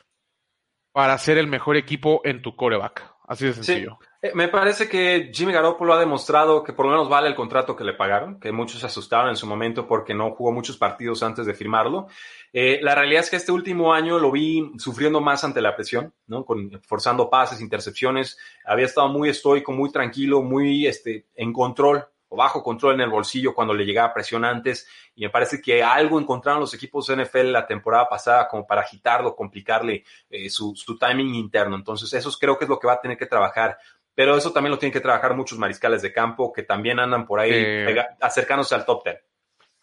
[0.93, 3.15] para ser el mejor equipo en tu quarterback.
[3.29, 3.99] Así de sencillo.
[4.01, 4.07] Sí.
[4.27, 7.77] Eh, me parece que Jimmy Garoppolo ha demostrado que por lo menos vale el contrato
[7.77, 11.23] que le pagaron, que muchos se asustaron en su momento porque no jugó muchos partidos
[11.23, 12.09] antes de firmarlo.
[12.53, 16.13] Eh, la realidad es que este último año lo vi sufriendo más ante la presión,
[16.27, 16.45] ¿no?
[16.45, 18.37] Con, forzando pases, intercepciones.
[18.65, 23.11] Había estado muy estoico, muy tranquilo, muy este, en control o bajo control en el
[23.11, 24.87] bolsillo cuando le llegaba presión antes.
[25.15, 28.83] Y me parece que algo encontraron los equipos de NFL la temporada pasada como para
[28.83, 31.77] agitarlo, complicarle eh, su, su timing interno.
[31.77, 33.79] Entonces, eso creo que es lo que va a tener que trabajar
[34.17, 37.39] pero eso también lo tienen que trabajar muchos mariscales de campo que también andan por
[37.39, 39.17] ahí eh, acercándose al top 10.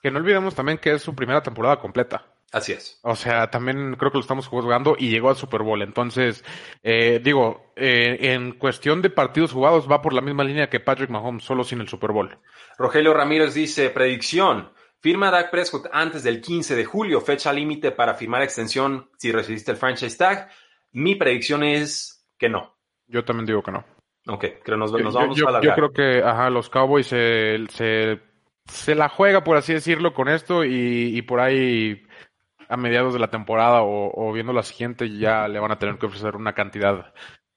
[0.01, 2.25] Que no olvidemos también que es su primera temporada completa.
[2.51, 2.99] Así es.
[3.03, 5.81] O sea, también creo que lo estamos jugando y llegó al Super Bowl.
[5.83, 6.43] Entonces,
[6.81, 11.11] eh, digo, eh, en cuestión de partidos jugados va por la misma línea que Patrick
[11.11, 12.35] Mahomes, solo sin el Super Bowl.
[12.77, 14.71] Rogelio Ramírez dice, predicción.
[14.99, 19.71] Firma Dak Prescott antes del 15 de julio, fecha límite para firmar extensión si recibiste
[19.71, 20.49] el franchise tag.
[20.91, 22.77] Mi predicción es que no.
[23.07, 23.92] Yo también digo que no.
[24.27, 28.21] Ok, creo nos, nos vamos yo, a Yo creo que ajá, los Cowboys se, se,
[28.65, 32.03] se, la juega, por así decirlo, con esto y, y por ahí
[32.69, 35.97] a mediados de la temporada o, o, viendo la siguiente ya le van a tener
[35.97, 37.13] que ofrecer una cantidad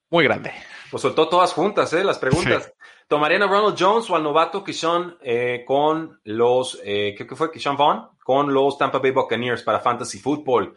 [0.09, 0.51] muy grande.
[0.91, 2.03] Pues soltó todas juntas, ¿eh?
[2.03, 2.65] Las preguntas.
[2.65, 2.71] Sí.
[3.07, 7.51] ¿Tomarían a Ronald Jones o al novato Kishon eh, con los, eh, ¿qué fue?
[7.51, 10.75] Kishon Vaughn con los Tampa Bay Buccaneers para Fantasy Football.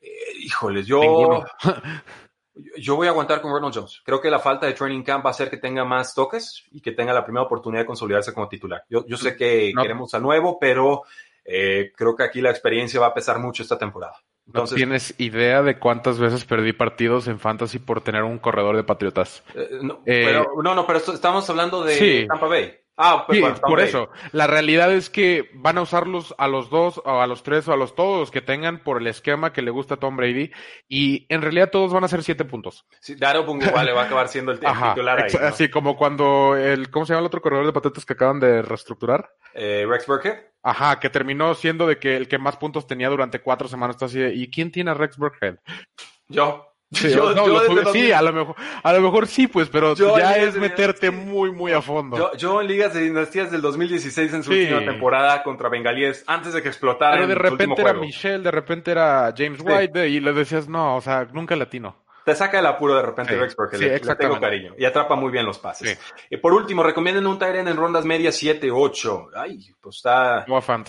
[0.00, 0.08] Eh,
[0.38, 1.44] híjoles, yo...
[2.78, 4.00] Yo voy a aguantar con Ronald Jones.
[4.04, 6.80] Creo que la falta de training camp va a hacer que tenga más toques y
[6.80, 8.84] que tenga la primera oportunidad de consolidarse como titular.
[8.88, 9.82] Yo, yo sé que No.
[9.82, 11.02] queremos al nuevo, pero
[11.44, 14.14] eh, creo que aquí la experiencia va a pesar mucho esta temporada.
[14.46, 18.76] Entonces, no tienes idea de cuántas veces perdí partidos en fantasy por tener un corredor
[18.76, 19.44] de Patriotas.
[19.54, 22.26] eh, no, eh, pero, no, no, pero estamos hablando de Sí.
[22.28, 22.74] Tampa Bay.
[23.02, 24.10] Ah, pues Sí, bueno, Tampa por eso.
[24.32, 27.72] La realidad es que van a usarlos a los dos, o a los tres, o
[27.72, 30.50] a los todos los que tengan por el esquema que le gusta a Tom Brady.
[30.86, 32.86] Y en realidad todos van a ser siete puntos.
[33.00, 34.92] Sí, Daro Pungwale va a acabar siendo el, Ajá.
[34.92, 35.32] titular ahí.
[35.40, 38.60] Así como cuando el, ¿cómo se llama el otro corredor de patatas que acaban de
[38.60, 39.30] reestructurar?
[39.54, 40.38] Eh, Rex Burkhead.
[40.62, 43.96] Ajá, que terminó siendo de que el que más puntos tenía durante cuatro semanas.
[43.96, 45.56] Está así de, ¿y quién tiene a Rex Burkhead?
[46.28, 46.69] Yo.
[46.92, 49.26] Sí, yo, no, yo lo desde tuve- 2000 sí, a lo mejor, a lo mejor
[49.28, 52.16] sí, pues, pero ya es meterte muy, muy a fondo.
[52.16, 54.62] Yo, yo en ligas de dinastías del 2016 en su Sí.
[54.62, 58.00] última temporada contra Bengalíes, antes de que explotara pero de repente era juego.
[58.04, 59.66] Michelle, de repente era James Sí.
[59.68, 61.96] White, y le decías, no, o sea, nunca latino.
[62.24, 64.84] Te saca el apuro de repente Sí, Rex porque sí, le, le tengo cariño y
[64.84, 65.96] atrapa muy bien los pases.
[65.98, 66.24] Sí.
[66.30, 69.28] Y por último, recomienden un Tyrant en rondas medias 7, 8.
[69.36, 70.44] Ay, pues está...
[70.48, 70.88] No Fant.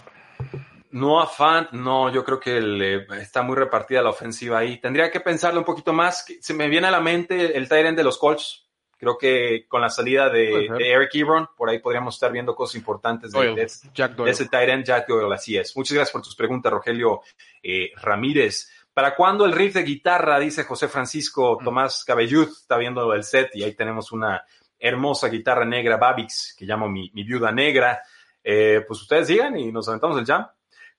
[0.92, 4.80] No a Fant, no, yo creo que le- está muy repartida la ofensiva ahí.
[4.80, 6.26] Tendría que pensarle un poquito más.
[6.40, 8.68] Se me viene a la mente el Tyrant de los Colts.
[8.98, 13.32] Creo que con la salida de, Eric Ebron, por ahí podríamos estar viendo cosas importantes
[13.32, 14.32] de, Doyle, de- Jack de Doyle.
[14.32, 15.76] ese Tyrant Jack Doyle, así es.
[15.76, 17.22] Muchas gracias por tus preguntas, Rogelio
[17.64, 18.70] eh, Ramírez.
[18.94, 20.38] ¿Para cuándo el riff de guitarra?
[20.40, 21.64] Dice José Francisco Mm.
[21.64, 24.46] Tomás Cabellud, está viendo el set y ahí tenemos una
[24.78, 28.02] hermosa guitarra negra Babix, que llamo mi, mi viuda negra.
[28.44, 30.46] Eh, pues ustedes digan y nos aventamos el jam.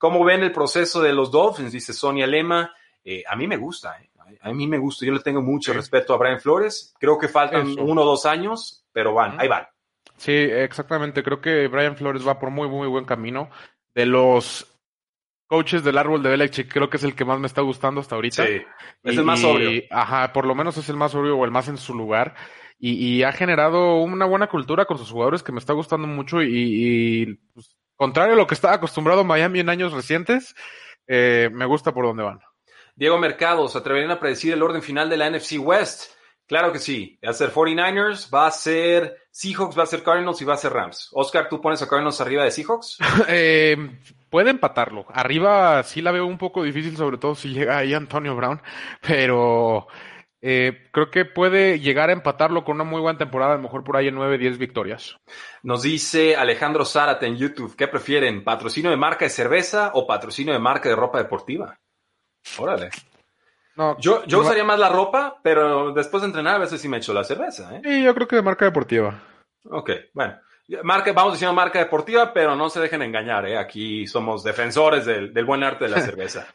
[0.03, 1.71] ¿Cómo ven el proceso de los Dolphins?
[1.71, 2.75] Dice Sonia Lema.
[3.05, 4.11] Eh, a mí me gusta, eh.
[4.41, 5.07] a mí me gusta.
[5.07, 5.77] Yo le tengo mucho Sí.
[5.79, 6.93] respeto a Brian Flores.
[6.99, 7.85] Creo que faltan Eso.
[7.85, 9.65] uno o dos años, pero van, ahí van.
[10.17, 11.23] Sí, exactamente.
[11.23, 13.49] Creo que Brian Flores va por muy, muy buen camino.
[13.95, 14.67] De los
[15.47, 18.17] coaches del árbol de Belichick, creo que es el que más me está gustando hasta
[18.17, 18.45] ahorita.
[18.45, 18.61] Sí,
[19.05, 19.71] es Y- el más sobrio.
[19.71, 22.35] y- Ajá, por lo menos es el más sobrio o el más en su lugar.
[22.77, 26.43] Y, y ha generado una buena cultura con sus jugadores que me está gustando mucho.
[26.43, 30.57] Y, y, pues, contrario a lo que estaba acostumbrado Miami en años recientes,
[31.07, 32.41] eh, me gusta por dónde van.
[32.97, 36.11] Diego Mercado, ¿se atreverían a predecir el orden final de la NFC West?
[36.49, 37.17] Claro que sí.
[37.25, 40.57] Va a ser 49ers, va a ser Seahawks, va a ser Cardinals y va a
[40.57, 41.11] ser Rams.
[41.13, 42.99] Oscar, ¿tú pones a Cardinals arriba de Seahawks?
[43.29, 43.77] Eh,
[44.29, 45.07] puede empatarlo.
[45.09, 48.61] Arriba sí la veo un poco difícil, sobre todo si llega ahí Antonio Brown,
[49.01, 49.87] pero
[50.45, 53.85] eh, creo que puede llegar a empatarlo con una muy buena temporada, a lo mejor
[53.85, 55.17] por ahí en 9, 10 victorias.
[55.63, 58.43] Nos dice Alejandro Zárate en YouTube, ¿qué prefieren?
[58.43, 61.79] ¿Patrocinio de marca de cerveza o patrocinio de marca de ropa deportiva?
[62.59, 62.91] Órale.
[63.77, 67.15] No, Yo, usaría más la ropa, pero después de entrenar a veces sí me echo
[67.15, 67.77] la cerveza.
[67.77, 67.81] ¿eh?
[67.85, 69.23] Sí, yo creo que de marca deportiva.
[69.71, 70.39] Ok, bueno.
[70.83, 73.59] Marca, vamos diciendo marca deportiva, pero no se dejen engañar, ¿eh?
[73.59, 76.53] Aquí somos defensores del, del buen arte de la cerveza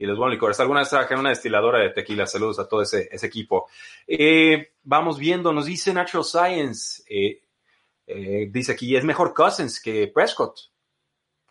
[0.00, 0.58] y los buenos licores.
[0.58, 2.26] Alguna vez trabajé en una destiladora de tequila.
[2.26, 3.68] Saludos a todo ese, ese equipo.
[4.06, 7.42] Eh, vamos viendo, nos dice Natural Science, eh,
[8.06, 10.58] eh, dice aquí, es mejor Cousins que Prescott.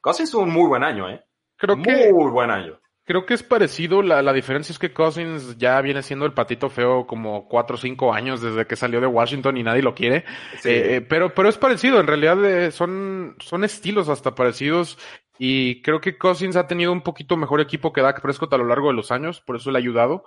[0.01, 1.23] Cousins tuvo un muy buen año, ¿eh?
[1.57, 2.79] Creo que, Muy buen año.
[3.03, 4.01] creo que es parecido.
[4.01, 7.77] La, la diferencia es que Cousins ya viene siendo el patito feo como 4 o
[7.77, 10.25] 5 años desde que salió de Washington y nadie lo quiere.
[10.59, 10.69] Sí.
[10.71, 14.97] Eh, pero, pero es parecido, en realidad eh, son, son estilos hasta parecidos
[15.39, 18.65] y creo que Cousins ha tenido un poquito mejor equipo que Dak Prescott a lo
[18.65, 20.25] largo de los años, por eso le ha ayudado,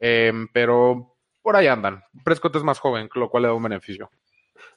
[0.00, 2.04] Eh, pero por ahí andan.
[2.24, 4.10] Prescott es más joven, lo cual le da un beneficio.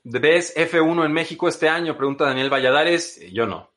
[0.04, 1.98] ¿Ves F1 en México este año?
[1.98, 3.20] Pregunta Daniel Valladares.
[3.22, 3.72] Eh, Yo no.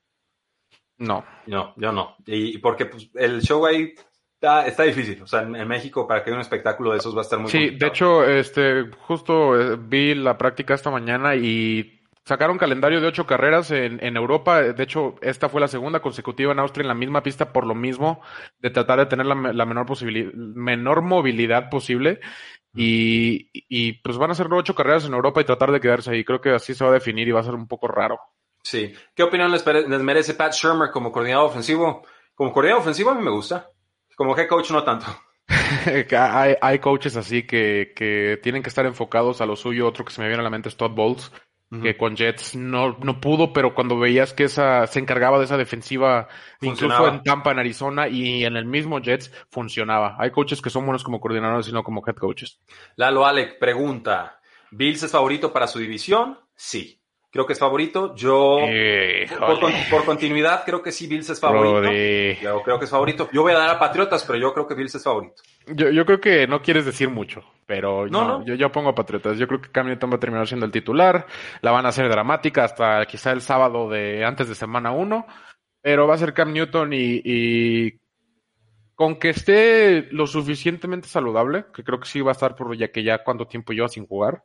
[0.98, 1.24] No.
[1.46, 2.16] No, yo no.
[2.26, 3.94] Y porque pues, el show ahí
[4.34, 5.20] está, está difícil.
[5.22, 7.50] O sea, en, México, para que haya un espectáculo de esos va a estar muy
[7.50, 11.93] Sí, de hecho, este, justo eh, vi la práctica esta mañana y
[12.24, 14.62] sacaron calendario de ocho carreras en, en Europa.
[14.62, 17.74] De hecho, esta fue la segunda consecutiva en Austria en la misma pista por lo
[17.74, 18.22] mismo
[18.58, 22.20] de tratar de tener la, me- la menor posibilidad, menor movilidad posible.
[22.76, 26.24] Y, y pues van a ser ocho carreras en Europa y tratar de quedarse ahí.
[26.24, 28.18] Creo que así se va a definir y va a ser un poco raro.
[28.62, 28.92] Sí.
[29.14, 32.04] ¿Qué opinión les, les merece Pat Shermer como coordinador ofensivo?
[32.34, 33.68] Como coordinador ofensivo a mí me gusta.
[34.16, 35.06] Como head coach no tanto.
[36.62, 39.86] Hay coaches así que, que tienen que estar enfocados a lo suyo.
[39.86, 41.30] Otro que se me viene a la mente es Todd Bowles,
[41.82, 45.56] que con Jets no, no pudo, pero cuando veías que esa se encargaba de esa
[45.56, 46.28] defensiva,
[46.60, 50.16] incluso en Tampa, en Arizona y en el mismo Jets, funcionaba.
[50.18, 52.60] Hay coaches que son buenos como coordinadores y no como head coaches.
[52.96, 54.40] Lalo Alec pregunta,
[54.70, 56.38] ¿Bills es favorito para su división?
[56.54, 57.00] Sí.
[57.34, 58.14] Creo que es favorito.
[58.14, 61.80] Yo, Eh, por, con- por continuidad, creo que sí Bills es favorito.
[61.80, 62.36] Brody.
[62.40, 63.28] Yo creo que es favorito.
[63.32, 65.42] Yo voy a dar a Patriotas, pero yo creo que Bills es favorito.
[65.66, 68.44] Yo, yo creo que no quieres decir mucho, pero No, no, no.
[68.46, 69.36] Yo, yo pongo a Patriotas.
[69.36, 71.26] Yo creo que Cam Newton va a terminar siendo el titular.
[71.60, 75.26] La van a hacer dramática hasta quizá el sábado de antes de semana uno.
[75.82, 78.00] Pero va a ser Cam Newton y, y
[78.94, 82.92] con que esté lo suficientemente saludable, que creo que sí va a estar por ya
[82.92, 84.44] que ya cuánto tiempo lleva sin jugar,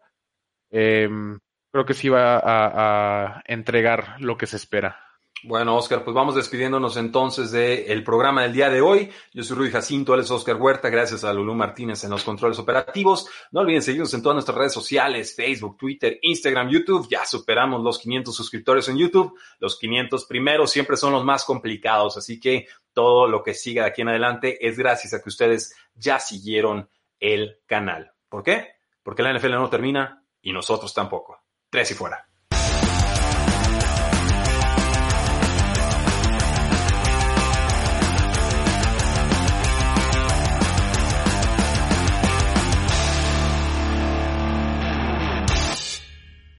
[0.71, 1.39] em,
[1.71, 5.09] creo que sí va a entregar lo que se espera.
[5.41, 9.09] Bueno, Oscar, pues vamos despidiéndonos entonces del programa del día de hoy.
[9.31, 12.59] Yo soy Rudy Jacinto, él es Oscar Huerta, gracias a Lulú Martínez en los controles
[12.59, 13.25] operativos.
[13.51, 17.07] No olviden seguirnos en todas nuestras redes sociales, Facebook, Twitter, Instagram, YouTube.
[17.09, 19.33] Ya superamos los 500 suscriptores en YouTube.
[19.59, 23.91] Los 500 primeros siempre son los más complicados, así que todo lo que siga de
[23.91, 28.11] aquí en adelante es gracias a que ustedes ya siguieron el canal.
[28.27, 28.73] ¿Por qué?
[29.03, 31.39] Porque la NFL no termina y nosotros tampoco.
[31.69, 32.28] Tres y fuera.